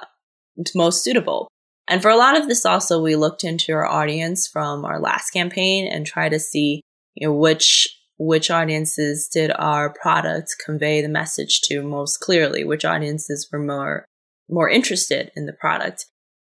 most 0.74 1.04
suitable. 1.04 1.48
And 1.88 2.02
for 2.02 2.10
a 2.10 2.18
lot 2.18 2.38
of 2.38 2.48
this, 2.48 2.66
also 2.66 3.02
we 3.02 3.16
looked 3.16 3.44
into 3.44 3.74
our 3.74 3.86
audience 3.86 4.48
from 4.48 4.84
our 4.84 5.00
last 5.00 5.32
campaign 5.32 5.88
and 5.88 6.06
try 6.06 6.30
to 6.30 6.40
see 6.40 6.82
you 7.16 7.28
know 7.28 7.34
which 7.34 7.88
which 8.20 8.50
audiences 8.50 9.28
did 9.28 9.52
our 9.58 9.94
product 9.94 10.56
convey 10.64 11.02
the 11.02 11.10
message 11.10 11.62
to 11.62 11.84
most 11.84 12.18
clearly, 12.18 12.64
which 12.64 12.84
audiences 12.84 13.48
were 13.52 13.60
more 13.60 14.06
more 14.50 14.70
interested 14.70 15.32
in 15.36 15.46
the 15.46 15.54
product, 15.54 16.06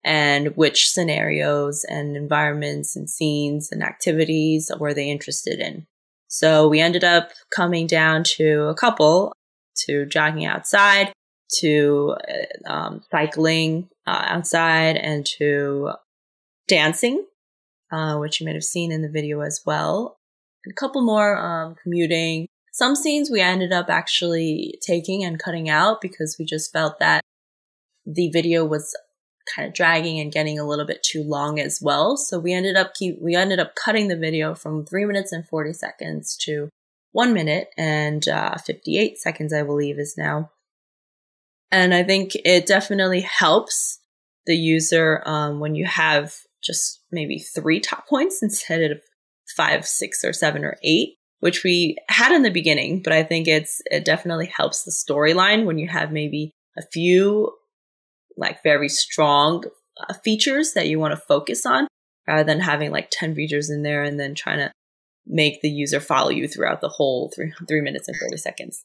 and 0.04 0.56
which 0.56 0.90
scenarios 0.90 1.84
and 1.86 2.16
environments 2.16 2.96
and 2.96 3.10
scenes 3.10 3.72
and 3.72 3.82
activities 3.84 4.72
were 4.80 4.94
they 4.94 5.10
interested 5.10 5.60
in. 5.60 5.86
So 6.28 6.68
we 6.68 6.80
ended 6.80 7.04
up 7.04 7.32
coming 7.56 7.88
down 7.88 8.24
to 8.36 8.64
a 8.64 8.76
couple 8.76 9.32
to 9.86 10.06
jogging 10.06 10.46
outside, 10.46 11.14
to 11.60 12.16
uh, 12.68 12.72
um, 12.72 13.04
cycling 13.12 13.90
uh, 14.08 14.26
outside, 14.28 14.98
and 14.98 15.26
to 15.38 15.92
dancing, 16.68 17.26
uh, 17.92 18.18
which 18.18 18.40
you 18.40 18.46
might 18.46 18.56
have 18.56 18.64
seen 18.64 18.92
in 18.92 19.02
the 19.02 19.10
video 19.10 19.42
as 19.42 19.62
well. 19.66 20.18
a 20.70 20.74
couple 20.74 21.02
more 21.02 21.38
um, 21.38 21.76
commuting. 21.82 22.48
Some 22.72 22.96
scenes 22.96 23.30
we 23.32 23.40
ended 23.40 23.72
up 23.72 23.90
actually 23.90 24.78
taking 24.82 25.24
and 25.24 25.40
cutting 25.40 25.70
out 25.70 26.02
because 26.02 26.36
we 26.38 26.46
just 26.46 26.74
felt 26.74 27.00
that 27.00 27.22
the 28.06 28.30
video 28.30 28.66
was 28.66 28.96
kind 29.56 29.68
of 29.68 29.74
dragging 29.74 30.20
and 30.20 30.32
getting 30.32 30.60
a 30.60 30.68
little 30.68 30.86
bit 30.86 31.04
too 31.04 31.24
long 31.24 31.60
as 31.60 31.80
well. 31.82 32.18
So 32.18 32.40
we 32.40 32.54
ended 32.54 32.76
up 32.76 32.94
keep 32.94 33.22
we 33.22 33.36
ended 33.36 33.60
up 33.60 33.76
cutting 33.76 34.08
the 34.08 34.18
video 34.18 34.56
from 34.56 34.86
three 34.86 35.06
minutes 35.06 35.32
and 35.32 35.48
forty 35.48 35.74
seconds 35.74 36.36
to 36.42 36.70
one 37.12 37.34
minute 37.34 37.70
and 37.78 38.28
uh, 38.28 38.56
fifty 38.58 38.98
eight 38.98 39.20
seconds, 39.20 39.54
I 39.54 39.64
believe, 39.64 40.00
is 40.00 40.16
now. 40.18 40.52
And 41.72 41.94
I 41.94 42.04
think 42.04 42.32
it 42.36 42.66
definitely 42.66 43.22
helps 43.22 44.00
the 44.46 44.56
user 44.56 45.24
um, 45.26 45.60
when 45.60 45.76
you 45.76 45.86
have 45.86 46.36
just 46.64 47.02
maybe 47.12 47.40
three 47.40 47.80
top 47.80 48.08
points 48.08 48.42
instead 48.42 48.92
of 48.92 49.02
five, 49.56 49.86
six, 49.86 50.24
or 50.24 50.34
seven 50.34 50.64
or 50.64 50.78
eight, 50.84 51.16
which 51.40 51.64
we 51.64 51.98
had 52.10 52.32
in 52.32 52.44
the 52.44 52.50
beginning. 52.50 53.02
But 53.04 53.14
I 53.14 53.24
think 53.24 53.48
it's 53.48 53.82
it 53.86 54.06
definitely 54.06 54.48
helps 54.48 54.84
the 54.84 54.92
storyline 54.92 55.66
when 55.66 55.78
you 55.78 55.88
have 55.88 56.12
maybe 56.12 56.52
a 56.78 56.82
few 56.82 57.54
like 58.38 58.62
very 58.64 58.90
strong 58.90 59.64
uh, 59.98 60.14
features 60.24 60.74
that 60.74 60.88
you 60.88 61.00
want 61.00 61.14
to 61.14 61.26
focus 61.28 61.66
on 61.66 61.88
rather 62.28 62.44
than 62.44 62.60
having 62.60 62.92
like 62.92 63.08
10 63.12 63.36
features 63.36 63.70
in 63.70 63.84
there 63.84 64.04
and 64.04 64.20
then 64.20 64.36
trying 64.36 64.58
to 64.58 64.72
make 65.26 65.62
the 65.62 65.70
user 65.70 66.00
follow 66.00 66.30
you 66.30 66.48
throughout 66.48 66.82
the 66.82 66.90
whole 66.90 67.32
three, 67.34 67.54
three 67.68 67.82
minutes 67.82 68.08
and 68.08 68.18
40 68.18 68.38
seconds. 68.38 68.84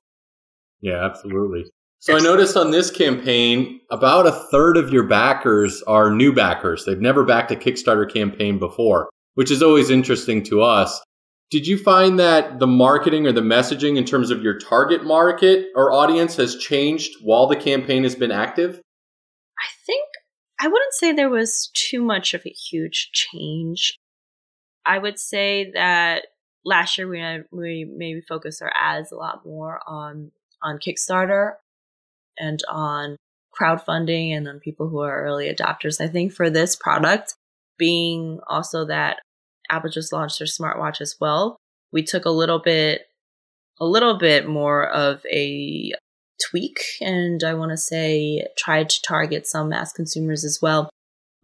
Yeah, 0.80 1.04
absolutely. 1.04 1.70
So 2.00 2.16
I 2.16 2.20
noticed 2.20 2.56
on 2.56 2.70
this 2.70 2.90
campaign, 2.90 3.80
about 3.90 4.26
a 4.26 4.32
third 4.32 4.78
of 4.78 4.90
your 4.90 5.02
backers 5.06 5.82
are 5.82 6.10
new 6.10 6.32
backers. 6.32 6.86
They've 6.86 6.98
never 6.98 7.24
backed 7.24 7.50
a 7.50 7.56
Kickstarter 7.56 8.10
campaign 8.10 8.58
before, 8.58 9.10
which 9.34 9.50
is 9.50 9.62
always 9.62 9.90
interesting 9.90 10.42
to 10.44 10.62
us. 10.62 10.98
Did 11.50 11.66
you 11.66 11.76
find 11.76 12.18
that 12.18 12.58
the 12.58 12.66
marketing 12.66 13.26
or 13.26 13.32
the 13.32 13.42
messaging 13.42 13.98
in 13.98 14.06
terms 14.06 14.30
of 14.30 14.42
your 14.42 14.58
target 14.58 15.04
market 15.04 15.66
or 15.74 15.92
audience 15.92 16.36
has 16.36 16.56
changed 16.56 17.16
while 17.22 17.46
the 17.46 17.56
campaign 17.56 18.04
has 18.04 18.14
been 18.14 18.32
active? 18.32 18.80
I 19.58 19.68
think 19.84 20.06
I 20.58 20.68
wouldn't 20.68 20.94
say 20.94 21.12
there 21.12 21.28
was 21.28 21.70
too 21.74 22.02
much 22.02 22.32
of 22.32 22.46
a 22.46 22.50
huge 22.50 23.10
change. 23.12 23.98
I 24.86 24.96
would 24.96 25.18
say 25.18 25.70
that 25.74 26.28
last 26.64 26.96
year 26.96 27.08
we 27.08 27.42
we 27.52 27.84
maybe 27.84 28.22
focused 28.22 28.62
our 28.62 28.72
ads 28.74 29.12
a 29.12 29.16
lot 29.16 29.44
more 29.44 29.80
on 29.86 30.30
on 30.62 30.78
Kickstarter 30.78 31.54
and 32.40 32.60
on 32.68 33.16
crowdfunding 33.58 34.36
and 34.36 34.48
on 34.48 34.60
people 34.60 34.88
who 34.88 35.00
are 35.00 35.22
early 35.24 35.52
adopters. 35.52 36.00
I 36.00 36.08
think 36.08 36.32
for 36.32 36.50
this 36.50 36.76
product, 36.76 37.34
being 37.78 38.40
also 38.48 38.84
that 38.86 39.18
Apple 39.70 39.90
just 39.90 40.12
launched 40.12 40.38
their 40.38 40.46
smartwatch 40.46 41.00
as 41.00 41.16
well, 41.20 41.56
we 41.92 42.02
took 42.02 42.24
a 42.24 42.30
little 42.30 42.58
bit 42.58 43.02
a 43.80 43.86
little 43.86 44.18
bit 44.18 44.46
more 44.46 44.86
of 44.86 45.24
a 45.32 45.92
tweak 46.50 46.78
and 47.00 47.42
I 47.42 47.54
want 47.54 47.70
to 47.70 47.76
say 47.76 48.46
try 48.58 48.84
to 48.84 49.02
target 49.02 49.46
some 49.46 49.70
mass 49.70 49.92
consumers 49.92 50.44
as 50.44 50.58
well, 50.60 50.90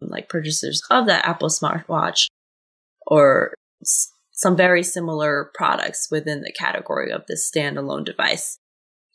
like 0.01 0.29
purchasers 0.29 0.81
of 0.91 1.07
that 1.07 1.25
Apple 1.25 1.49
smartwatch 1.49 2.27
or 3.07 3.53
some 4.31 4.55
very 4.55 4.83
similar 4.83 5.51
products 5.55 6.09
within 6.11 6.41
the 6.41 6.51
category 6.51 7.11
of 7.11 7.25
this 7.27 7.49
standalone 7.49 8.05
device. 8.05 8.57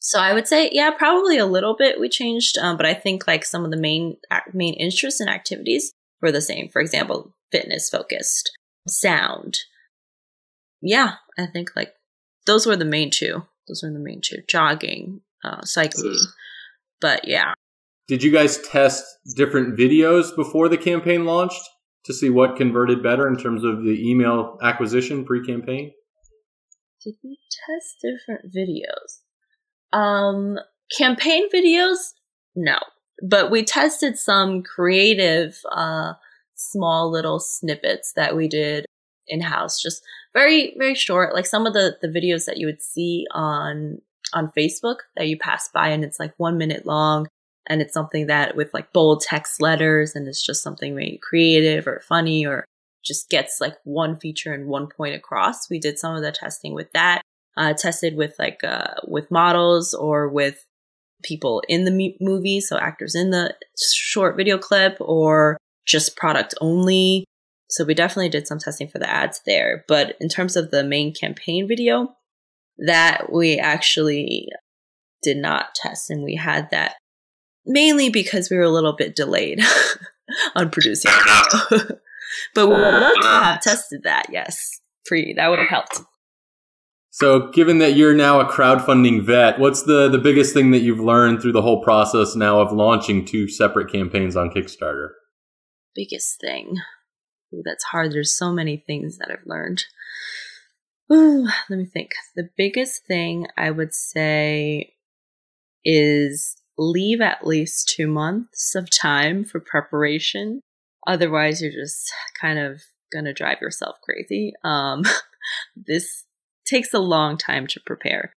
So 0.04 0.18
I 0.18 0.35
would 0.35 0.49
say, 0.49 0.68
yeah, 0.73 0.90
probably 0.90 1.38
a 1.38 1.47
little 1.47 1.76
bit 1.76 2.00
we 2.00 2.09
changed, 2.09 2.59
um, 2.59 2.76
but 2.76 2.85
I 2.85 2.92
think 2.92 3.28
like 3.28 3.44
some 3.44 3.64
of 3.64 3.71
the 3.71 3.76
main 3.76 4.16
main 4.52 4.75
interests 4.75 5.21
and 5.21 5.30
activities 5.30 5.92
were 6.21 6.32
the 6.32 6.40
same. 6.40 6.68
For 6.68 6.82
example, 6.82 7.37
fitness 7.52 7.88
focused, 7.88 8.50
sound. 8.88 9.59
Yeah, 10.80 11.14
I 11.38 11.47
think 11.47 11.71
like 11.76 11.94
those 12.47 12.66
were 12.66 12.75
the 12.75 12.85
main 12.85 13.12
two. 13.12 13.44
Those 13.68 13.85
were 13.85 13.92
the 13.92 14.00
main 14.00 14.21
two: 14.21 14.38
jogging, 14.49 15.21
uh, 15.44 15.62
cycling. 15.62 16.18
But 17.00 17.28
yeah. 17.28 17.54
Did 18.09 18.25
you 18.25 18.32
guys 18.32 18.59
test 18.59 19.04
different 19.37 19.78
videos 19.78 20.35
before 20.35 20.68
the 20.68 20.76
campaign 20.76 21.25
launched 21.26 21.62
to 22.06 22.12
see 22.12 22.28
what 22.28 22.56
converted 22.56 23.04
better 23.04 23.28
in 23.28 23.37
terms 23.37 23.62
of 23.62 23.85
the 23.85 24.11
email 24.11 24.59
acquisition 24.61 25.25
pre-campaign? 25.25 25.92
Did 27.04 27.14
we 27.23 27.38
test 27.68 27.99
different 28.02 28.52
videos? 28.52 29.22
Um, 29.92 30.58
campaign 30.96 31.49
videos? 31.50 32.12
No, 32.54 32.78
but 33.22 33.50
we 33.50 33.64
tested 33.64 34.18
some 34.18 34.62
creative, 34.62 35.58
uh, 35.70 36.14
small 36.54 37.11
little 37.11 37.40
snippets 37.40 38.12
that 38.14 38.37
we 38.37 38.49
did 38.49 38.87
in 39.26 39.40
house, 39.40 39.80
just 39.80 40.02
very, 40.32 40.75
very 40.78 40.94
short. 40.94 41.34
Like 41.34 41.46
some 41.46 41.66
of 41.66 41.72
the, 41.72 41.96
the 42.00 42.08
videos 42.08 42.44
that 42.46 42.58
you 42.58 42.66
would 42.66 42.82
see 42.82 43.26
on 43.32 43.99
on 44.34 44.50
Facebook 44.56 44.96
that 45.16 45.28
you 45.28 45.37
pass 45.37 45.68
by 45.68 45.88
and 45.88 46.02
it's 46.04 46.18
like 46.18 46.32
one 46.38 46.56
minute 46.56 46.87
long 46.87 47.26
and 47.66 47.82
it's 47.82 47.92
something 47.94 48.26
that 48.26 48.56
with 48.56 48.72
like 48.72 48.92
bold 48.92 49.20
text 49.20 49.61
letters 49.61 50.14
and 50.14 50.26
it's 50.26 50.44
just 50.44 50.62
something 50.62 50.94
maybe 50.94 51.20
creative 51.22 51.87
or 51.87 52.02
funny 52.08 52.46
or 52.46 52.64
just 53.04 53.28
gets 53.28 53.61
like 53.61 53.76
one 53.84 54.16
feature 54.16 54.52
and 54.52 54.66
one 54.66 54.88
point 54.88 55.14
across. 55.14 55.68
We 55.68 55.78
did 55.78 55.99
some 55.99 56.14
of 56.14 56.22
the 56.22 56.32
testing 56.32 56.75
with 56.75 56.92
that. 56.92 57.22
Uh, 57.56 57.75
tested 57.75 58.16
with 58.16 58.35
like 58.38 58.64
uh, 58.64 58.94
with 59.06 59.30
models 59.30 59.92
or 59.92 60.28
with 60.28 60.64
people 61.23 61.62
in 61.68 61.85
the 61.85 62.16
movie, 62.21 62.61
so 62.61 62.78
actors 62.78 63.14
in 63.14 63.30
the 63.30 63.54
short 63.78 64.37
video 64.37 64.56
clip 64.56 64.97
or 65.00 65.59
just 65.87 66.16
product 66.16 66.54
only. 66.61 67.25
So 67.68 67.85
we 67.85 67.94
definitely 67.94 68.30
did 68.30 68.47
some 68.47 68.59
testing 68.59 68.88
for 68.88 68.99
the 68.99 69.09
ads 69.09 69.40
there. 69.47 69.85
But 69.88 70.16
in 70.21 70.28
terms 70.28 70.56
of 70.56 70.71
the 70.71 70.82
main 70.85 71.14
campaign 71.14 71.68
video, 71.68 72.14
that 72.78 73.32
we 73.32 73.59
actually 73.59 74.49
did 75.23 75.37
not 75.37 75.75
test 75.75 76.11
and 76.11 76.25
we 76.25 76.35
had 76.35 76.68
that 76.71 76.97
mainly 77.64 78.11
because 78.11 78.50
we 78.50 78.56
were 78.56 78.64
a 78.64 78.71
little 78.71 78.94
bit 78.97 79.14
delayed 79.14 79.61
on 80.56 80.71
producing 80.71 81.12
but 81.71 82.66
we 82.66 82.75
would 82.75 82.80
love 82.80 83.14
to 83.21 83.26
have 83.26 83.61
tested 83.61 84.02
that 84.02 84.26
yes 84.30 84.80
pre 85.06 85.32
that 85.35 85.49
would 85.49 85.61
have 85.61 85.68
helped 85.68 86.00
so 87.14 87.50
given 87.50 87.78
that 87.78 87.95
you're 87.95 88.14
now 88.14 88.40
a 88.40 88.50
crowdfunding 88.50 89.23
vet 89.23 89.59
what's 89.59 89.83
the 89.83 90.09
the 90.09 90.19
biggest 90.19 90.54
thing 90.54 90.71
that 90.71 90.81
you've 90.81 90.99
learned 90.99 91.40
through 91.40 91.52
the 91.52 91.62
whole 91.62 91.83
process 91.83 92.35
now 92.35 92.61
of 92.61 92.73
launching 92.73 93.25
two 93.25 93.49
separate 93.49 93.92
campaigns 93.92 94.37
on 94.37 94.50
kickstarter? 94.50 95.11
Biggest 95.95 96.40
thing. 96.40 96.76
Ooh, 97.54 97.62
that's 97.64 97.85
hard. 97.85 98.12
There's 98.12 98.35
so 98.35 98.50
many 98.50 98.83
things 98.87 99.19
that 99.19 99.31
i've 99.31 99.47
learned. 99.47 99.85
Ooh, 101.12 101.47
let 101.69 101.78
me 101.78 101.85
think. 101.85 102.11
The 102.35 102.49
biggest 102.57 103.07
thing 103.07 103.47
I 103.57 103.71
would 103.71 103.92
say 103.92 104.95
is 105.85 106.57
leave 106.78 107.21
at 107.21 107.47
least 107.47 107.92
two 107.95 108.07
months 108.07 108.75
of 108.75 108.88
time 108.90 109.45
for 109.45 109.61
preparation. 109.61 110.62
Otherwise, 111.07 111.61
you're 111.61 111.73
just 111.73 112.11
kind 112.40 112.59
of 112.59 112.81
going 113.12 113.26
to 113.26 113.35
drive 113.35 113.61
yourself 113.61 113.97
crazy. 114.02 114.52
Um, 114.64 115.02
this 115.76 116.25
takes 116.73 116.93
a 116.93 116.99
long 116.99 117.37
time 117.37 117.67
to 117.69 117.81
prepare. 117.81 118.33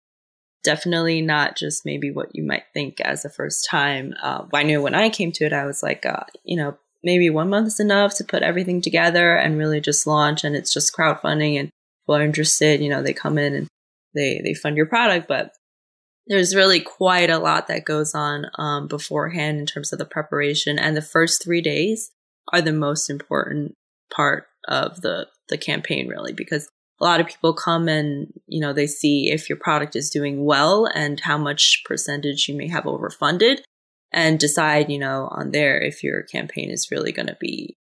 Definitely 0.64 1.22
not 1.22 1.56
just 1.56 1.86
maybe 1.86 2.12
what 2.12 2.36
you 2.36 2.44
might 2.44 2.64
think 2.74 3.00
as 3.02 3.24
a 3.24 3.30
first 3.30 3.68
time. 3.70 4.14
Uh, 4.22 4.46
I 4.54 4.64
knew 4.64 4.82
when 4.82 4.96
I 4.96 5.10
came 5.10 5.32
to 5.34 5.46
it, 5.46 5.54
I 5.54 5.66
was 5.66 5.82
like, 5.82 6.06
uh, 6.06 6.24
you 6.44 6.58
know, 6.58 6.78
maybe 7.04 7.30
one 7.30 7.50
month 7.50 7.68
is 7.68 7.80
enough 7.80 8.16
to 8.16 8.24
put 8.24 8.44
everything 8.44 8.82
together 8.82 9.36
and 9.36 9.58
really 9.58 9.80
just 9.80 10.08
launch. 10.08 10.44
And 10.44 10.56
it's 10.56 10.74
just 10.74 10.96
crowdfunding 10.96 11.60
and 11.60 11.70
people 12.02 12.16
are 12.16 12.24
interested, 12.24 12.82
you 12.82 12.90
know, 12.90 13.02
they 13.02 13.14
come 13.14 13.38
in 13.38 13.54
and 13.54 13.68
they, 14.16 14.42
they 14.44 14.54
fund 14.54 14.76
your 14.76 14.88
product. 14.88 15.28
But 15.28 15.54
there's 16.28 16.56
really 16.56 16.80
quite 16.80 17.30
a 17.30 17.38
lot 17.38 17.68
that 17.68 17.86
goes 17.86 18.16
on 18.16 18.48
um, 18.58 18.88
beforehand 18.88 19.60
in 19.60 19.66
terms 19.68 19.94
of 19.94 20.00
the 20.00 20.06
preparation. 20.06 20.80
And 20.80 20.98
the 20.98 21.02
first 21.02 21.44
three 21.44 21.62
days 21.62 22.12
are 22.52 22.62
the 22.62 22.74
most 22.74 23.10
important 23.10 23.76
part 24.12 24.48
of 24.68 25.02
the, 25.02 25.28
the 25.50 25.60
campaign, 25.60 26.08
really, 26.08 26.34
because 26.34 26.68
a 27.00 27.04
lot 27.04 27.20
of 27.20 27.28
people 27.28 27.54
come 27.54 27.88
and, 27.88 28.32
you 28.48 28.62
know, 28.62 28.74
they 28.74 28.88
see 28.88 29.32
if 29.32 29.50
your 29.50 29.58
product 29.58 29.96
is 29.96 30.10
doing 30.10 30.46
well 30.46 30.86
and 30.94 31.20
how 31.20 31.38
much 31.38 31.82
percentage 31.86 32.48
you 32.48 32.56
may 32.56 32.70
have 32.70 32.86
overfunded 32.86 33.58
and 34.14 34.40
decide, 34.40 34.90
you 34.90 34.98
know, 34.98 35.28
on 35.32 35.52
there 35.52 35.80
if 35.80 36.04
your 36.04 36.24
campaign 36.24 36.70
is 36.70 36.90
really 36.92 37.12
going 37.12 37.28
to 37.28 37.38
be 37.40 37.78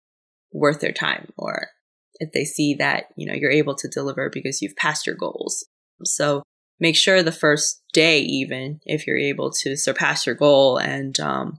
worth 0.54 0.80
their 0.80 0.94
time 0.94 1.32
or 1.38 1.68
if 2.16 2.32
they 2.32 2.46
see 2.46 2.74
that, 2.76 3.06
you 3.18 3.28
know, 3.28 3.34
you're 3.34 3.52
able 3.52 3.76
to 3.76 3.88
deliver 3.90 4.30
because 4.30 4.62
you've 4.62 4.76
passed 4.76 5.06
your 5.06 5.16
goals. 5.16 5.66
So 6.06 6.44
make 6.80 6.96
sure 6.96 7.22
the 7.22 7.32
first 7.32 7.82
day, 7.94 8.20
even 8.20 8.80
if 8.86 9.06
you're 9.06 9.18
able 9.18 9.52
to 9.52 9.76
surpass 9.76 10.26
your 10.26 10.36
goal 10.36 10.78
and 10.78 11.20
um, 11.20 11.58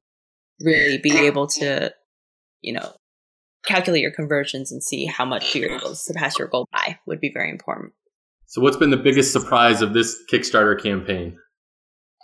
really 0.61 0.99
be 0.99 1.17
able 1.19 1.49
to, 1.49 1.93
you 2.63 2.73
know, 2.73 2.93
calculate 3.65 4.03
your 4.03 4.11
conversions 4.11 4.73
and 4.73 4.83
see 4.83 5.07
how 5.07 5.25
much 5.25 5.55
you're 5.55 5.71
able 5.71 5.91
to 5.91 5.97
surpass 5.97 6.39
your 6.39 6.49
goal 6.49 6.69
by 6.73 6.99
would 7.07 7.21
be 7.21 7.31
very 7.33 7.51
important. 7.51 7.93
So, 8.47 8.61
what's 8.61 8.77
been 8.77 8.91
the 8.91 8.97
biggest 8.97 9.33
surprise 9.33 9.83
of 9.83 9.95
this 9.95 10.23
Kickstarter 10.31 10.81
campaign? 10.81 11.39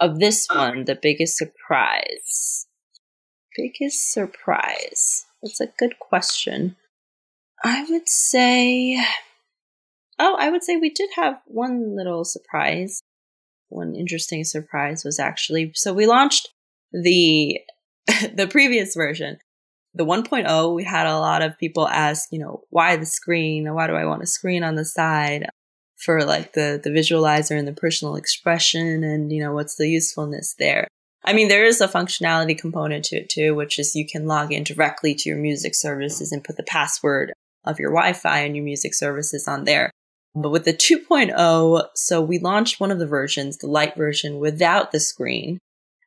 Of 0.00 0.18
this 0.18 0.46
one, 0.52 0.84
the 0.84 0.98
biggest 1.00 1.36
surprise. 1.36 2.66
Biggest 3.56 4.12
surprise. 4.12 5.24
That's 5.42 5.60
a 5.60 5.72
good 5.78 5.98
question. 5.98 6.76
I 7.64 7.84
would 7.88 8.08
say. 8.08 9.02
Oh, 10.18 10.36
I 10.38 10.50
would 10.50 10.62
say 10.62 10.76
we 10.76 10.90
did 10.90 11.10
have 11.16 11.40
one 11.46 11.96
little 11.96 12.24
surprise. 12.24 13.02
One 13.68 13.94
interesting 13.94 14.44
surprise 14.44 15.04
was 15.04 15.18
actually 15.18 15.72
so 15.74 15.92
we 15.92 16.06
launched 16.06 16.48
the 16.92 17.58
the 18.34 18.48
previous 18.50 18.94
version 18.94 19.38
the 19.98 20.06
1.0, 20.06 20.74
we 20.74 20.84
had 20.84 21.06
a 21.06 21.18
lot 21.18 21.42
of 21.42 21.58
people 21.58 21.88
ask, 21.88 22.28
you 22.30 22.38
know, 22.38 22.62
why 22.70 22.96
the 22.96 23.04
screen? 23.04 23.72
Why 23.74 23.88
do 23.88 23.94
I 23.94 24.06
want 24.06 24.22
a 24.22 24.26
screen 24.26 24.62
on 24.62 24.76
the 24.76 24.84
side 24.84 25.46
for 25.96 26.24
like 26.24 26.52
the, 26.52 26.80
the 26.82 26.90
visualizer 26.90 27.58
and 27.58 27.66
the 27.66 27.72
personal 27.72 28.14
expression? 28.14 29.02
And, 29.02 29.32
you 29.32 29.42
know, 29.42 29.52
what's 29.52 29.74
the 29.74 29.88
usefulness 29.88 30.54
there? 30.58 30.86
I 31.24 31.32
mean, 31.32 31.48
there 31.48 31.64
is 31.64 31.80
a 31.80 31.88
functionality 31.88 32.56
component 32.56 33.04
to 33.06 33.16
it 33.16 33.28
too, 33.28 33.56
which 33.56 33.78
is 33.78 33.96
you 33.96 34.06
can 34.06 34.26
log 34.26 34.52
in 34.52 34.62
directly 34.62 35.16
to 35.16 35.28
your 35.28 35.36
music 35.36 35.74
services 35.74 36.30
and 36.30 36.44
put 36.44 36.56
the 36.56 36.62
password 36.62 37.32
of 37.64 37.80
your 37.80 37.90
Wi 37.90 38.12
Fi 38.12 38.38
and 38.38 38.54
your 38.54 38.64
music 38.64 38.94
services 38.94 39.48
on 39.48 39.64
there. 39.64 39.90
But 40.36 40.50
with 40.50 40.64
the 40.64 40.72
2.0, 40.72 41.88
so 41.96 42.22
we 42.22 42.38
launched 42.38 42.78
one 42.78 42.92
of 42.92 43.00
the 43.00 43.06
versions, 43.06 43.58
the 43.58 43.66
light 43.66 43.96
version, 43.96 44.38
without 44.38 44.92
the 44.92 45.00
screen. 45.00 45.58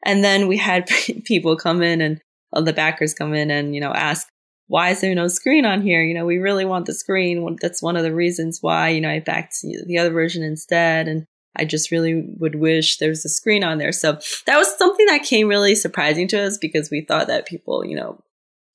And 0.06 0.24
then 0.24 0.48
we 0.48 0.58
had 0.58 0.88
people 1.26 1.58
come 1.58 1.82
in 1.82 2.00
and 2.00 2.22
the 2.54 2.74
backers 2.74 3.14
come 3.14 3.34
in 3.34 3.50
and, 3.50 3.74
you 3.74 3.82
know, 3.82 3.94
ask, 3.94 4.28
why 4.68 4.90
is 4.92 5.02
there 5.02 5.14
no 5.14 5.28
screen 5.28 5.66
on 5.66 5.82
here? 5.82 6.02
You 6.02 6.14
know, 6.14 6.26
we 6.26 6.38
really 6.38 6.66
want 6.66 6.86
the 6.86 6.94
screen. 6.94 7.58
That's 7.62 7.82
one 7.82 7.98
of 7.98 8.04
the 8.04 8.14
reasons 8.14 8.60
why, 8.62 8.90
you 8.90 9.02
know, 9.02 9.10
I 9.10 9.20
backed 9.20 9.58
the 9.62 9.98
other 9.98 10.12
version 10.12 10.44
instead. 10.44 11.10
And 11.10 11.26
I 11.58 11.66
just 11.66 11.92
really 11.92 12.24
would 12.40 12.56
wish 12.56 12.98
there 12.98 13.10
was 13.10 13.26
a 13.26 13.30
screen 13.30 13.64
on 13.64 13.80
there. 13.80 13.92
So 13.92 14.14
that 14.46 14.58
was 14.58 14.78
something 14.78 15.06
that 15.08 15.24
came 15.24 15.50
really 15.50 15.76
surprising 15.76 16.28
to 16.30 16.42
us 16.42 16.58
because 16.58 16.90
we 16.90 17.02
thought 17.02 17.28
that 17.28 17.48
people, 17.48 17.86
you 17.86 17.96
know, 17.98 18.22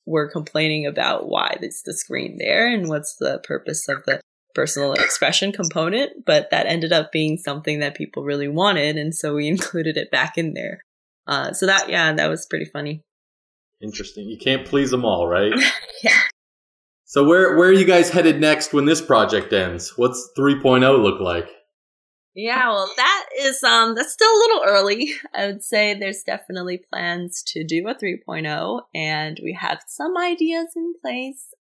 were 0.05 0.31
complaining 0.31 0.87
about 0.87 1.29
why 1.29 1.57
there's 1.61 1.83
the 1.85 1.94
screen 1.94 2.37
there 2.38 2.68
and 2.68 2.88
what's 2.88 3.16
the 3.16 3.40
purpose 3.42 3.88
of 3.88 4.05
the 4.05 4.20
personal 4.55 4.92
expression 4.92 5.50
component. 5.50 6.27
But 6.27 6.50
that 6.50 6.66
ended 6.66 6.92
up 6.92 7.11
being 7.11 7.38
something 7.38 7.81
that 7.81 7.96
people 7.96 8.22
really 8.22 8.48
wanted. 8.48 8.96
And 8.96 9.14
so 9.14 9.35
we 9.35 9.48
included 9.48 9.96
it 9.96 10.11
back 10.11 10.37
in 10.37 10.53
there. 10.53 10.83
Uh, 11.27 11.55
so 11.55 11.64
that, 11.64 11.88
yeah, 11.88 12.12
that 12.12 12.29
was 12.29 12.44
pretty 12.44 12.66
funny. 12.66 13.03
Interesting. 13.82 14.28
You 14.28 14.38
can't 14.38 14.66
please 14.66 14.90
them 14.90 15.04
all, 15.04 15.28
right? 15.28 15.52
yeah. 16.02 16.20
So 17.04 17.24
where 17.24 17.56
where 17.56 17.68
are 17.68 17.72
you 17.72 17.84
guys 17.84 18.10
headed 18.10 18.40
next 18.40 18.72
when 18.72 18.84
this 18.84 19.00
project 19.00 19.52
ends? 19.52 19.96
What's 19.96 20.30
3.0 20.36 21.02
look 21.02 21.20
like? 21.20 21.48
Yeah, 22.34 22.68
well, 22.68 22.90
that 22.96 23.26
is 23.40 23.62
um 23.62 23.94
that's 23.94 24.12
still 24.12 24.30
a 24.30 24.42
little 24.42 24.62
early. 24.66 25.12
I 25.34 25.46
would 25.46 25.62
say 25.62 25.94
there's 25.94 26.22
definitely 26.22 26.82
plans 26.92 27.42
to 27.48 27.64
do 27.64 27.86
a 27.88 27.94
3.0 27.94 28.80
and 28.94 29.40
we 29.42 29.52
have 29.54 29.82
some 29.86 30.16
ideas 30.16 30.68
in 30.76 30.94
place. 31.00 31.54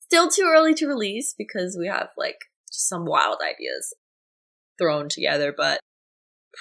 Still 0.00 0.28
too 0.28 0.50
early 0.52 0.74
to 0.74 0.86
release 0.86 1.34
because 1.36 1.76
we 1.78 1.88
have 1.88 2.08
like 2.16 2.38
just 2.72 2.88
some 2.88 3.04
wild 3.04 3.38
ideas 3.40 3.94
thrown 4.78 5.08
together, 5.08 5.54
but 5.56 5.80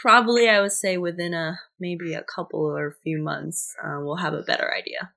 probably 0.02 0.50
I 0.50 0.62
would 0.62 0.72
say 0.72 0.98
within 0.98 1.34
a 1.34 1.60
maybe 1.80 2.14
a 2.14 2.24
couple 2.24 2.62
or 2.62 2.88
a 2.88 2.96
few 3.04 3.22
months, 3.22 3.74
uh, 3.84 3.98
we'll 4.00 4.18
have 4.18 4.34
a 4.34 4.44
better 4.44 4.72
idea. 4.74 5.12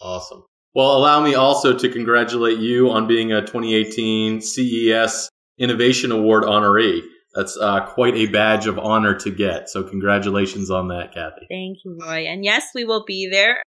Awesome. 0.00 0.44
Well, 0.74 0.96
allow 0.96 1.22
me 1.22 1.34
also 1.34 1.76
to 1.76 1.88
congratulate 1.88 2.58
you 2.58 2.90
on 2.90 3.06
being 3.06 3.32
a 3.32 3.40
2018 3.40 4.42
CES 4.42 5.30
Innovation 5.58 6.12
Award 6.12 6.44
honoree. 6.44 7.00
That's 7.34 7.56
uh, 7.56 7.86
quite 7.86 8.14
a 8.14 8.26
badge 8.26 8.66
of 8.66 8.78
honor 8.78 9.14
to 9.14 9.30
get. 9.30 9.70
So, 9.70 9.82
congratulations 9.82 10.70
on 10.70 10.88
that, 10.88 11.12
Cathy. 11.12 11.46
Thank 11.50 11.78
you, 11.84 11.98
Roy. 12.00 12.26
And 12.26 12.44
yes, 12.44 12.68
we 12.74 12.84
will 12.84 13.04
be 13.06 13.28
there. 13.30 13.62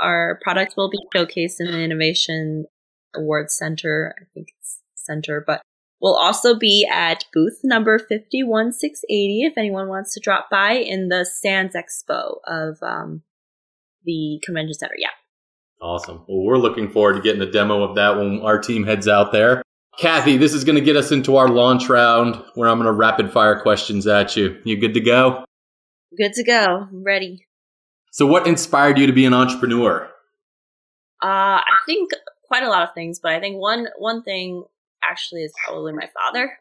Our 0.00 0.38
product 0.42 0.74
will 0.76 0.90
be 0.90 0.98
showcased 1.14 1.56
in 1.58 1.66
the 1.66 1.80
Innovation 1.80 2.66
Awards 3.14 3.56
Center. 3.56 4.14
I 4.20 4.24
think 4.32 4.48
it's 4.58 4.78
center, 4.94 5.42
but 5.44 5.62
We'll 6.02 6.16
also 6.16 6.58
be 6.58 6.86
at 6.92 7.24
booth 7.32 7.60
number 7.62 7.96
51680 7.96 9.44
if 9.44 9.56
anyone 9.56 9.86
wants 9.86 10.12
to 10.14 10.20
drop 10.20 10.50
by 10.50 10.72
in 10.72 11.08
the 11.08 11.24
Sands 11.24 11.76
Expo 11.76 12.38
of 12.44 12.76
um, 12.82 13.22
the 14.04 14.40
convention 14.44 14.74
center. 14.74 14.94
Yeah. 14.98 15.10
Awesome. 15.80 16.24
Well, 16.26 16.44
we're 16.44 16.58
looking 16.58 16.90
forward 16.90 17.14
to 17.14 17.20
getting 17.20 17.40
a 17.40 17.50
demo 17.50 17.84
of 17.84 17.94
that 17.94 18.16
when 18.16 18.40
our 18.40 18.58
team 18.58 18.84
heads 18.84 19.06
out 19.06 19.30
there. 19.30 19.62
Cathy, 19.96 20.36
this 20.36 20.54
is 20.54 20.64
going 20.64 20.74
to 20.74 20.84
get 20.84 20.96
us 20.96 21.12
into 21.12 21.36
our 21.36 21.48
launch 21.48 21.88
round 21.88 22.34
where 22.54 22.68
I'm 22.68 22.78
going 22.78 22.86
to 22.86 22.92
rapid 22.92 23.30
fire 23.30 23.60
questions 23.60 24.06
at 24.06 24.36
you. 24.36 24.60
You 24.64 24.80
good 24.80 24.94
to 24.94 25.00
go? 25.00 25.44
Good 26.16 26.32
to 26.32 26.42
go. 26.42 26.88
I'm 26.90 27.04
ready. 27.04 27.46
So, 28.10 28.26
what 28.26 28.46
inspired 28.46 28.98
you 28.98 29.06
to 29.06 29.12
be 29.12 29.24
an 29.24 29.34
entrepreneur? 29.34 30.08
Uh, 31.22 31.60
I 31.60 31.78
think 31.86 32.10
quite 32.48 32.64
a 32.64 32.68
lot 32.68 32.88
of 32.88 32.94
things, 32.94 33.20
but 33.20 33.32
I 33.32 33.40
think 33.40 33.56
one 33.56 33.86
one 33.98 34.22
thing 34.22 34.64
actually 35.08 35.42
is 35.42 35.52
probably 35.66 35.92
my 35.92 36.08
father. 36.22 36.58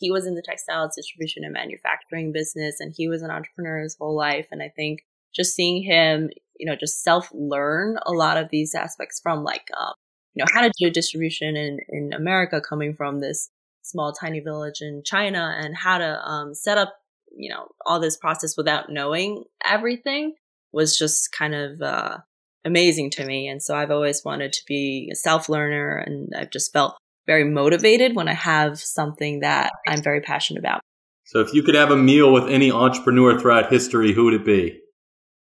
He 0.00 0.10
was 0.10 0.26
in 0.26 0.34
the 0.34 0.42
textiles 0.42 0.94
distribution 0.96 1.44
and 1.44 1.52
manufacturing 1.52 2.32
business, 2.32 2.76
and 2.80 2.94
he 2.96 3.08
was 3.08 3.22
an 3.22 3.30
entrepreneur 3.30 3.80
his 3.80 3.96
whole 3.98 4.16
life. 4.16 4.46
And 4.50 4.62
I 4.62 4.68
think 4.74 5.00
just 5.34 5.54
seeing 5.54 5.82
him, 5.82 6.30
you 6.56 6.66
know, 6.66 6.76
just 6.76 7.02
self 7.02 7.28
learn 7.32 7.98
a 8.06 8.12
lot 8.12 8.36
of 8.36 8.48
these 8.50 8.74
aspects 8.74 9.20
from 9.20 9.44
like, 9.44 9.68
um, 9.78 9.92
you 10.34 10.44
know, 10.44 10.48
how 10.52 10.62
to 10.62 10.72
do 10.78 10.90
distribution 10.90 11.56
in, 11.56 11.78
in 11.88 12.12
America 12.12 12.60
coming 12.60 12.94
from 12.94 13.20
this 13.20 13.50
small, 13.82 14.12
tiny 14.12 14.40
village 14.40 14.80
in 14.80 15.02
China 15.04 15.56
and 15.58 15.76
how 15.76 15.98
to 15.98 16.28
um, 16.28 16.54
set 16.54 16.78
up, 16.78 16.94
you 17.36 17.50
know, 17.50 17.68
all 17.86 17.98
this 18.00 18.16
process 18.16 18.56
without 18.56 18.90
knowing 18.90 19.44
everything 19.66 20.34
was 20.72 20.96
just 20.96 21.32
kind 21.32 21.54
of 21.54 21.80
uh, 21.80 22.18
amazing 22.64 23.10
to 23.10 23.24
me. 23.24 23.48
And 23.48 23.62
so 23.62 23.74
I've 23.74 23.90
always 23.90 24.24
wanted 24.24 24.52
to 24.52 24.62
be 24.66 25.08
a 25.12 25.16
self 25.16 25.48
learner 25.48 25.96
and 25.96 26.32
I've 26.36 26.50
just 26.50 26.72
felt 26.72 26.96
very 27.28 27.44
motivated 27.44 28.16
when 28.16 28.26
I 28.26 28.32
have 28.32 28.80
something 28.80 29.40
that 29.40 29.70
I'm 29.86 30.02
very 30.02 30.22
passionate 30.22 30.58
about. 30.58 30.80
So 31.26 31.40
if 31.40 31.52
you 31.52 31.62
could 31.62 31.74
have 31.74 31.90
a 31.90 31.96
meal 31.96 32.32
with 32.32 32.48
any 32.48 32.72
entrepreneur 32.72 33.38
throughout 33.38 33.70
history, 33.70 34.14
who 34.14 34.24
would 34.24 34.34
it 34.34 34.46
be? 34.46 34.80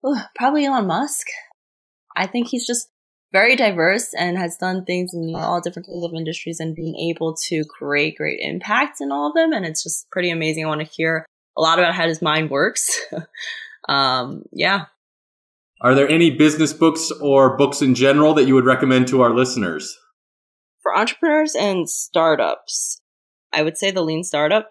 Ooh, 0.06 0.18
probably 0.36 0.66
Elon 0.66 0.88
Musk. 0.88 1.28
I 2.18 2.26
think 2.26 2.48
he's 2.48 2.66
just 2.66 2.90
very 3.32 3.56
diverse 3.56 4.14
and 4.18 4.36
has 4.36 4.58
done 4.58 4.84
things 4.84 5.12
in 5.14 5.36
all 5.36 5.62
different 5.62 5.88
kinds 5.88 6.04
of 6.04 6.14
industries 6.16 6.60
and 6.60 6.76
being 6.76 6.96
able 6.96 7.36
to 7.36 7.64
create 7.66 8.18
great 8.18 8.40
impact 8.42 9.00
in 9.00 9.12
all 9.12 9.28
of 9.28 9.36
them. 9.36 9.54
And 9.54 9.64
it's 9.64 9.84
just 9.84 10.10
pretty 10.10 10.32
amazing. 10.32 10.66
I 10.66 10.68
want 10.68 10.82
to 10.82 10.88
hear 10.88 11.26
a 11.56 11.62
lot 11.62 11.78
about 11.78 11.94
how 11.94 12.08
his 12.08 12.22
mind 12.22 12.50
works. 12.50 13.00
um, 13.90 14.44
yeah. 14.52 14.86
Are 15.82 15.94
there 15.94 16.10
any 16.10 16.32
business 16.32 16.74
books 16.74 17.12
or 17.22 17.58
books 17.58 17.84
in 17.84 17.94
general 17.94 18.34
that 18.34 18.48
you 18.48 18.56
would 18.56 18.66
recommend 18.66 19.08
to 19.10 19.22
our 19.22 19.36
listeners? 19.36 19.96
For 20.86 20.96
entrepreneurs 20.96 21.56
and 21.56 21.90
startups, 21.90 23.02
I 23.52 23.64
would 23.64 23.76
say 23.76 23.90
the 23.90 24.04
lean 24.04 24.24
startup. 24.24 24.70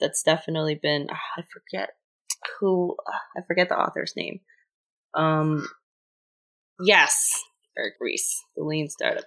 That's 0.00 0.24
definitely 0.24 0.74
been, 0.74 1.06
ah, 1.08 1.20
I 1.38 1.42
forget 1.52 1.90
who, 2.58 2.96
ah, 3.08 3.20
I 3.36 3.42
forget 3.46 3.68
the 3.68 3.78
author's 3.78 4.14
name. 4.16 4.40
Um, 5.14 5.68
yes, 6.80 7.40
Eric 7.78 7.94
Ries, 8.00 8.42
the 8.56 8.64
lean 8.64 8.88
startup. 8.88 9.22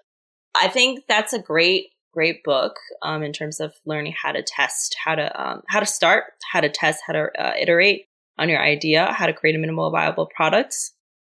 I 0.60 0.68
think 0.68 1.06
that's 1.08 1.32
a 1.32 1.40
great, 1.40 1.86
great 2.14 2.44
book 2.44 2.76
um, 3.02 3.24
in 3.24 3.32
terms 3.32 3.62
of 3.62 3.74
learning 3.86 4.14
how 4.22 4.34
to 4.34 4.44
test, 4.44 4.98
how 5.02 5.16
to 5.16 5.42
um, 5.42 5.62
how 5.70 5.80
to 5.80 5.86
start, 5.86 6.26
how 6.52 6.60
to 6.60 6.70
test, 6.70 7.02
how 7.08 7.14
to 7.14 7.30
uh, 7.40 7.54
iterate 7.58 8.08
on 8.38 8.50
your 8.50 8.62
idea, 8.62 9.14
how 9.14 9.26
to 9.26 9.34
create 9.34 9.56
a 9.56 9.60
minimal 9.60 9.90
viable 9.90 10.28
product. 10.36 10.76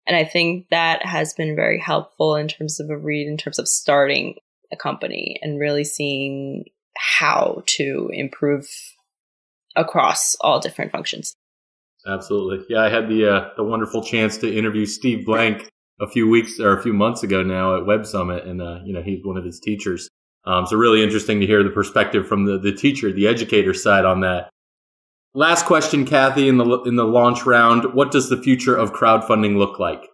And 0.06 0.16
I 0.16 0.24
think 0.24 0.68
that 0.70 1.04
has 1.04 1.34
been 1.34 1.54
very 1.54 1.78
helpful 1.78 2.36
in 2.36 2.48
terms 2.48 2.80
of 2.80 2.88
a 2.88 2.96
read, 2.96 3.26
in 3.26 3.36
terms 3.36 3.58
of 3.58 3.68
starting 3.68 4.36
a 4.72 4.76
company 4.76 5.38
and 5.42 5.58
really 5.58 5.84
seeing 5.84 6.64
how 6.96 7.62
to 7.66 8.10
improve 8.12 8.66
across 9.76 10.36
all 10.40 10.60
different 10.60 10.90
functions. 10.90 11.34
Absolutely. 12.06 12.64
Yeah, 12.68 12.82
I 12.82 12.88
had 12.88 13.08
the 13.08 13.28
uh, 13.28 13.48
the 13.56 13.64
wonderful 13.64 14.02
chance 14.02 14.38
to 14.38 14.56
interview 14.56 14.86
Steve 14.86 15.26
Blank 15.26 15.68
a 16.00 16.08
few 16.08 16.28
weeks 16.28 16.60
or 16.60 16.76
a 16.76 16.82
few 16.82 16.92
months 16.92 17.22
ago 17.22 17.42
now 17.42 17.76
at 17.76 17.86
Web 17.86 18.06
Summit, 18.06 18.44
and 18.44 18.62
uh, 18.62 18.80
you 18.84 18.92
know 18.92 19.02
he's 19.02 19.24
one 19.24 19.36
of 19.36 19.44
his 19.44 19.60
teachers. 19.60 20.08
Um, 20.44 20.66
so 20.66 20.76
really 20.76 21.02
interesting 21.02 21.40
to 21.40 21.46
hear 21.46 21.62
the 21.62 21.70
perspective 21.70 22.26
from 22.26 22.44
the 22.44 22.58
the 22.58 22.72
teacher, 22.72 23.12
the 23.12 23.26
educator 23.26 23.74
side 23.74 24.04
on 24.04 24.20
that. 24.20 24.50
Last 25.34 25.66
question, 25.66 26.06
Cathy, 26.06 26.48
in 26.48 26.56
the 26.56 26.82
in 26.86 26.96
the 26.96 27.04
launch 27.04 27.44
round, 27.44 27.94
what 27.94 28.10
does 28.10 28.28
the 28.30 28.40
future 28.40 28.76
of 28.76 28.92
crowdfunding 28.92 29.56
look 29.56 29.78
like? 29.78 30.04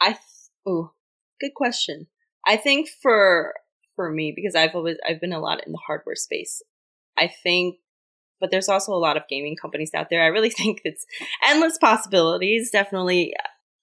I 0.00 0.18
oh, 0.66 0.92
good 1.40 1.54
question. 1.54 2.08
I 2.46 2.56
think 2.56 2.88
for 3.02 3.54
for 3.96 4.10
me 4.10 4.32
because 4.34 4.54
I've 4.54 4.74
always 4.74 4.96
I've 5.06 5.20
been 5.20 5.32
a 5.32 5.40
lot 5.40 5.66
in 5.66 5.72
the 5.72 5.80
hardware 5.86 6.16
space. 6.16 6.62
I 7.18 7.30
think 7.42 7.76
but 8.40 8.50
there's 8.50 8.70
also 8.70 8.92
a 8.92 8.94
lot 8.94 9.18
of 9.18 9.28
gaming 9.28 9.54
companies 9.54 9.92
out 9.94 10.08
there. 10.10 10.22
I 10.22 10.28
really 10.28 10.50
think 10.60 10.80
it's 10.84 11.04
endless 11.46 11.78
possibilities, 11.78 12.70
definitely 12.70 13.34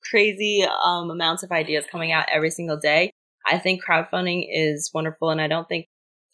crazy 0.10 0.66
um, 0.84 1.12
amounts 1.12 1.44
of 1.44 1.52
ideas 1.52 1.86
coming 1.92 2.12
out 2.12 2.26
every 2.32 2.50
single 2.50 2.78
day. 2.78 3.12
I 3.46 3.58
think 3.58 3.84
crowdfunding 3.84 4.48
is 4.50 4.92
wonderful 4.94 5.30
and 5.30 5.40
I 5.40 5.48
don't 5.48 5.68
think 5.68 5.88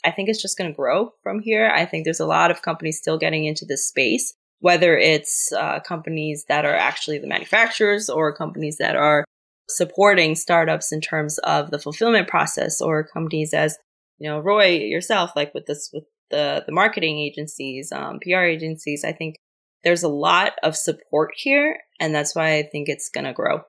I 0.06 0.12
think 0.12 0.28
it's 0.28 0.42
just 0.42 0.58
going 0.58 0.70
to 0.70 0.76
grow 0.76 1.14
from 1.24 1.40
here. 1.40 1.72
I 1.74 1.86
think 1.86 2.04
there's 2.04 2.20
a 2.20 2.26
lot 2.26 2.52
of 2.52 2.62
companies 2.62 2.98
still 2.98 3.18
getting 3.18 3.46
into 3.46 3.64
this 3.66 3.88
space, 3.88 4.34
whether 4.60 4.98
it's 4.98 5.52
uh, 5.54 5.80
companies 5.80 6.46
that 6.50 6.66
are 6.66 6.76
actually 6.76 7.20
the 7.20 7.28
manufacturers 7.28 8.10
or 8.10 8.36
companies 8.36 8.78
that 8.80 8.98
are 8.98 9.24
supporting 9.70 10.36
startups 10.36 10.92
in 10.92 11.02
terms 11.02 11.38
of 11.40 11.72
the 11.72 11.80
fulfillment 11.80 12.28
process 12.28 12.82
or 12.82 13.08
companies 13.08 13.54
as 13.54 13.78
you 14.20 14.30
know 14.30 14.40
roy 14.40 14.68
yourself 14.68 15.32
like 15.36 15.54
with 15.54 15.66
this 15.66 15.90
with 15.94 16.04
the 16.32 16.64
the 16.66 16.72
marketing 16.72 17.20
agencies 17.20 17.92
um, 17.92 18.20
pr 18.22 18.36
agencies 18.36 19.04
i 19.06 19.12
think 19.12 19.36
there's 19.84 20.04
a 20.04 20.10
lot 20.10 20.54
of 20.64 20.76
support 20.76 21.32
here 21.36 21.78
and 22.00 22.14
that's 22.14 22.36
why 22.36 22.58
i 22.58 22.64
think 22.64 22.90
it's 22.90 23.10
going 23.10 23.26
to 23.26 23.34
grow. 23.34 23.62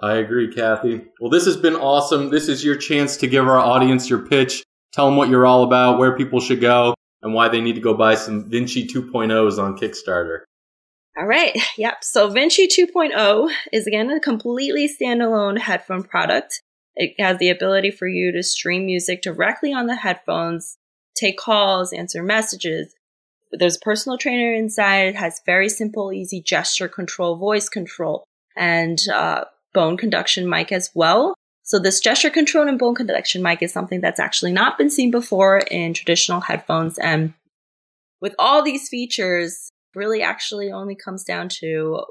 I 0.00 0.14
agree 0.14 0.52
cathy. 0.52 1.02
Well 1.20 1.30
this 1.30 1.44
has 1.44 1.56
been 1.56 1.76
awesome. 1.76 2.30
This 2.30 2.48
is 2.48 2.64
your 2.64 2.76
chance 2.76 3.16
to 3.18 3.28
give 3.28 3.46
our 3.46 3.58
audience 3.58 4.10
your 4.10 4.26
pitch. 4.26 4.64
Tell 4.92 5.06
them 5.06 5.16
what 5.16 5.28
you're 5.28 5.46
all 5.46 5.62
about 5.62 5.98
where 5.98 6.16
people 6.16 6.40
should 6.40 6.60
go 6.60 6.94
and 7.22 7.32
why 7.32 7.48
they 7.48 7.60
need 7.60 7.76
to 7.76 7.80
go 7.80 7.94
buy 7.94 8.16
some 8.16 8.50
vinci 8.50 8.86
2.0s 8.86 9.62
on 9.62 9.78
kickstarter 9.78 10.40
all 11.16 11.26
right. 11.26 11.56
Yep. 11.76 12.04
So 12.04 12.30
Vinci 12.30 12.68
2.0 12.68 13.50
is 13.72 13.86
again 13.86 14.10
a 14.10 14.20
completely 14.20 14.88
standalone 14.88 15.58
headphone 15.58 16.04
product. 16.04 16.60
It 16.96 17.14
has 17.18 17.38
the 17.38 17.50
ability 17.50 17.90
for 17.90 18.06
you 18.06 18.30
to 18.32 18.42
stream 18.42 18.86
music 18.86 19.22
directly 19.22 19.72
on 19.72 19.86
the 19.86 19.96
headphones, 19.96 20.76
take 21.16 21.36
calls, 21.36 21.92
answer 21.92 22.22
messages. 22.22 22.94
There's 23.50 23.76
a 23.76 23.80
personal 23.80 24.18
trainer 24.18 24.52
inside. 24.54 25.08
It 25.08 25.16
has 25.16 25.40
very 25.44 25.68
simple, 25.68 26.12
easy 26.12 26.40
gesture 26.40 26.88
control, 26.88 27.36
voice 27.36 27.68
control, 27.68 28.24
and 28.56 28.98
uh, 29.12 29.44
bone 29.72 29.96
conduction 29.96 30.48
mic 30.48 30.70
as 30.70 30.90
well. 30.94 31.34
So 31.64 31.78
this 31.78 32.00
gesture 32.00 32.30
control 32.30 32.68
and 32.68 32.78
bone 32.78 32.94
conduction 32.94 33.42
mic 33.42 33.62
is 33.62 33.72
something 33.72 34.00
that's 34.00 34.20
actually 34.20 34.52
not 34.52 34.78
been 34.78 34.90
seen 34.90 35.10
before 35.10 35.58
in 35.58 35.94
traditional 35.94 36.40
headphones. 36.40 36.98
And 36.98 37.34
with 38.20 38.34
all 38.38 38.62
these 38.62 38.88
features, 38.88 39.70
really 39.94 40.22
actually 40.22 40.70
only 40.70 40.94
comes 40.94 41.24
down 41.24 41.48
to 41.60 42.02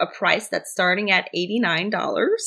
a 0.00 0.06
price 0.06 0.48
that's 0.48 0.70
starting 0.70 1.10
at 1.10 1.28
$89. 1.34 2.38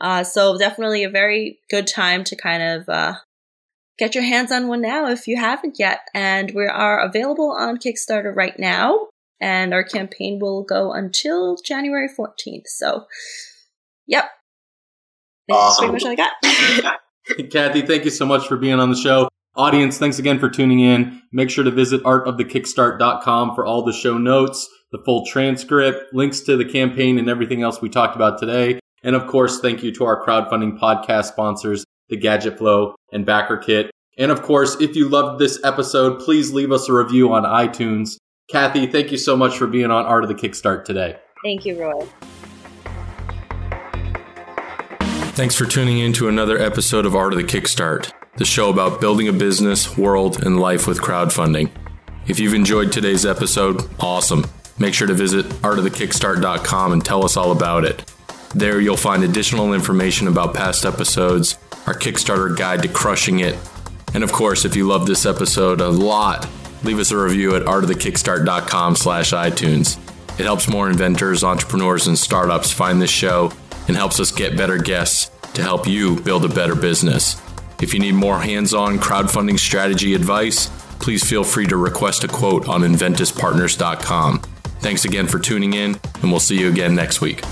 Uh, 0.00 0.24
so 0.24 0.58
definitely 0.58 1.04
a 1.04 1.10
very 1.10 1.58
good 1.70 1.86
time 1.86 2.24
to 2.24 2.36
kind 2.36 2.62
of 2.62 2.88
uh, 2.88 3.14
get 3.98 4.14
your 4.14 4.24
hands 4.24 4.52
on 4.52 4.68
one 4.68 4.80
now 4.80 5.08
if 5.08 5.26
you 5.26 5.36
haven't 5.36 5.78
yet. 5.78 6.00
And 6.14 6.52
we 6.54 6.66
are 6.66 7.00
available 7.00 7.50
on 7.50 7.78
Kickstarter 7.78 8.34
right 8.34 8.58
now, 8.58 9.08
and 9.40 9.72
our 9.72 9.84
campaign 9.84 10.38
will 10.40 10.62
go 10.62 10.92
until 10.92 11.56
January 11.56 12.08
14th. 12.08 12.66
So, 12.66 13.06
yep. 14.06 14.26
That's 15.48 15.58
awesome. 15.58 15.90
pretty 15.90 16.04
much 16.04 16.18
all 16.18 16.26
I 16.52 16.82
got. 16.82 17.00
Cathy, 17.50 17.82
thank 17.82 18.04
you 18.04 18.10
so 18.10 18.26
much 18.26 18.46
for 18.46 18.56
being 18.56 18.78
on 18.78 18.90
the 18.90 18.96
show. 18.96 19.28
Audience, 19.56 19.98
thanks 19.98 20.18
again 20.18 20.40
for 20.40 20.50
tuning 20.50 20.80
in. 20.80 21.22
Make 21.30 21.48
sure 21.48 21.62
to 21.62 21.70
visit 21.70 22.02
artofthekickstart.com 22.02 23.54
for 23.54 23.64
all 23.64 23.84
the 23.84 23.92
show 23.92 24.18
notes, 24.18 24.68
the 24.90 24.98
full 25.04 25.24
transcript, 25.26 26.12
links 26.12 26.40
to 26.40 26.56
the 26.56 26.64
campaign 26.64 27.18
and 27.18 27.28
everything 27.28 27.62
else 27.62 27.80
we 27.80 27.88
talked 27.88 28.16
about 28.16 28.38
today. 28.38 28.80
And 29.04 29.14
of 29.14 29.28
course, 29.28 29.60
thank 29.60 29.84
you 29.84 29.92
to 29.92 30.04
our 30.06 30.24
crowdfunding 30.24 30.76
podcast 30.80 31.26
sponsors, 31.26 31.84
the 32.08 32.16
Gadget 32.16 32.58
Flow 32.58 32.96
and 33.12 33.24
BackerKit. 33.24 33.90
And 34.18 34.32
of 34.32 34.42
course, 34.42 34.76
if 34.80 34.96
you 34.96 35.08
loved 35.08 35.38
this 35.40 35.60
episode, 35.62 36.18
please 36.18 36.52
leave 36.52 36.72
us 36.72 36.88
a 36.88 36.92
review 36.92 37.32
on 37.32 37.44
iTunes. 37.44 38.16
Cathy, 38.50 38.88
thank 38.88 39.12
you 39.12 39.18
so 39.18 39.36
much 39.36 39.56
for 39.56 39.68
being 39.68 39.90
on 39.92 40.04
Art 40.04 40.24
of 40.24 40.28
the 40.28 40.34
Kickstart 40.34 40.84
today. 40.84 41.16
Thank 41.44 41.64
you, 41.64 41.80
Roy. 41.80 42.06
Thanks 45.36 45.54
for 45.54 45.64
tuning 45.64 45.98
in 45.98 46.12
to 46.14 46.28
another 46.28 46.58
episode 46.58 47.06
of 47.06 47.14
Art 47.14 47.32
of 47.32 47.38
the 47.38 47.44
Kickstart 47.44 48.12
the 48.36 48.44
show 48.44 48.70
about 48.70 49.00
building 49.00 49.28
a 49.28 49.32
business, 49.32 49.96
world, 49.96 50.44
and 50.44 50.58
life 50.58 50.86
with 50.86 51.00
crowdfunding. 51.00 51.70
If 52.26 52.40
you've 52.40 52.54
enjoyed 52.54 52.90
today's 52.90 53.26
episode, 53.26 53.88
awesome. 54.00 54.46
Make 54.78 54.94
sure 54.94 55.06
to 55.06 55.14
visit 55.14 55.46
artofthekickstart.com 55.46 56.92
and 56.92 57.04
tell 57.04 57.24
us 57.24 57.36
all 57.36 57.52
about 57.52 57.84
it. 57.84 58.10
There 58.54 58.80
you'll 58.80 58.96
find 58.96 59.22
additional 59.22 59.72
information 59.72 60.28
about 60.28 60.54
past 60.54 60.84
episodes, 60.84 61.58
our 61.86 61.94
Kickstarter 61.94 62.56
guide 62.56 62.82
to 62.82 62.88
crushing 62.88 63.40
it, 63.40 63.56
and 64.14 64.22
of 64.22 64.32
course, 64.32 64.64
if 64.64 64.76
you 64.76 64.86
love 64.86 65.06
this 65.06 65.26
episode 65.26 65.80
a 65.80 65.88
lot, 65.88 66.48
leave 66.84 67.00
us 67.00 67.10
a 67.10 67.18
review 67.18 67.56
at 67.56 67.62
artofthekickstart.com 67.62 68.94
slash 68.94 69.32
iTunes. 69.32 69.98
It 70.38 70.44
helps 70.44 70.68
more 70.68 70.88
inventors, 70.88 71.42
entrepreneurs, 71.42 72.06
and 72.06 72.16
startups 72.16 72.72
find 72.72 73.02
this 73.02 73.10
show 73.10 73.52
and 73.88 73.96
helps 73.96 74.20
us 74.20 74.30
get 74.30 74.56
better 74.56 74.78
guests 74.78 75.30
to 75.54 75.62
help 75.62 75.86
you 75.86 76.20
build 76.20 76.44
a 76.44 76.48
better 76.48 76.76
business. 76.76 77.40
If 77.84 77.92
you 77.92 78.00
need 78.00 78.14
more 78.14 78.38
hands 78.38 78.72
on 78.72 78.98
crowdfunding 78.98 79.58
strategy 79.58 80.14
advice, 80.14 80.70
please 81.00 81.22
feel 81.22 81.44
free 81.44 81.66
to 81.66 81.76
request 81.76 82.24
a 82.24 82.28
quote 82.28 82.66
on 82.66 82.80
inventuspartners.com. 82.80 84.38
Thanks 84.80 85.04
again 85.04 85.26
for 85.26 85.38
tuning 85.38 85.74
in, 85.74 86.00
and 86.22 86.30
we'll 86.30 86.40
see 86.40 86.58
you 86.58 86.70
again 86.70 86.94
next 86.94 87.20
week. 87.20 87.42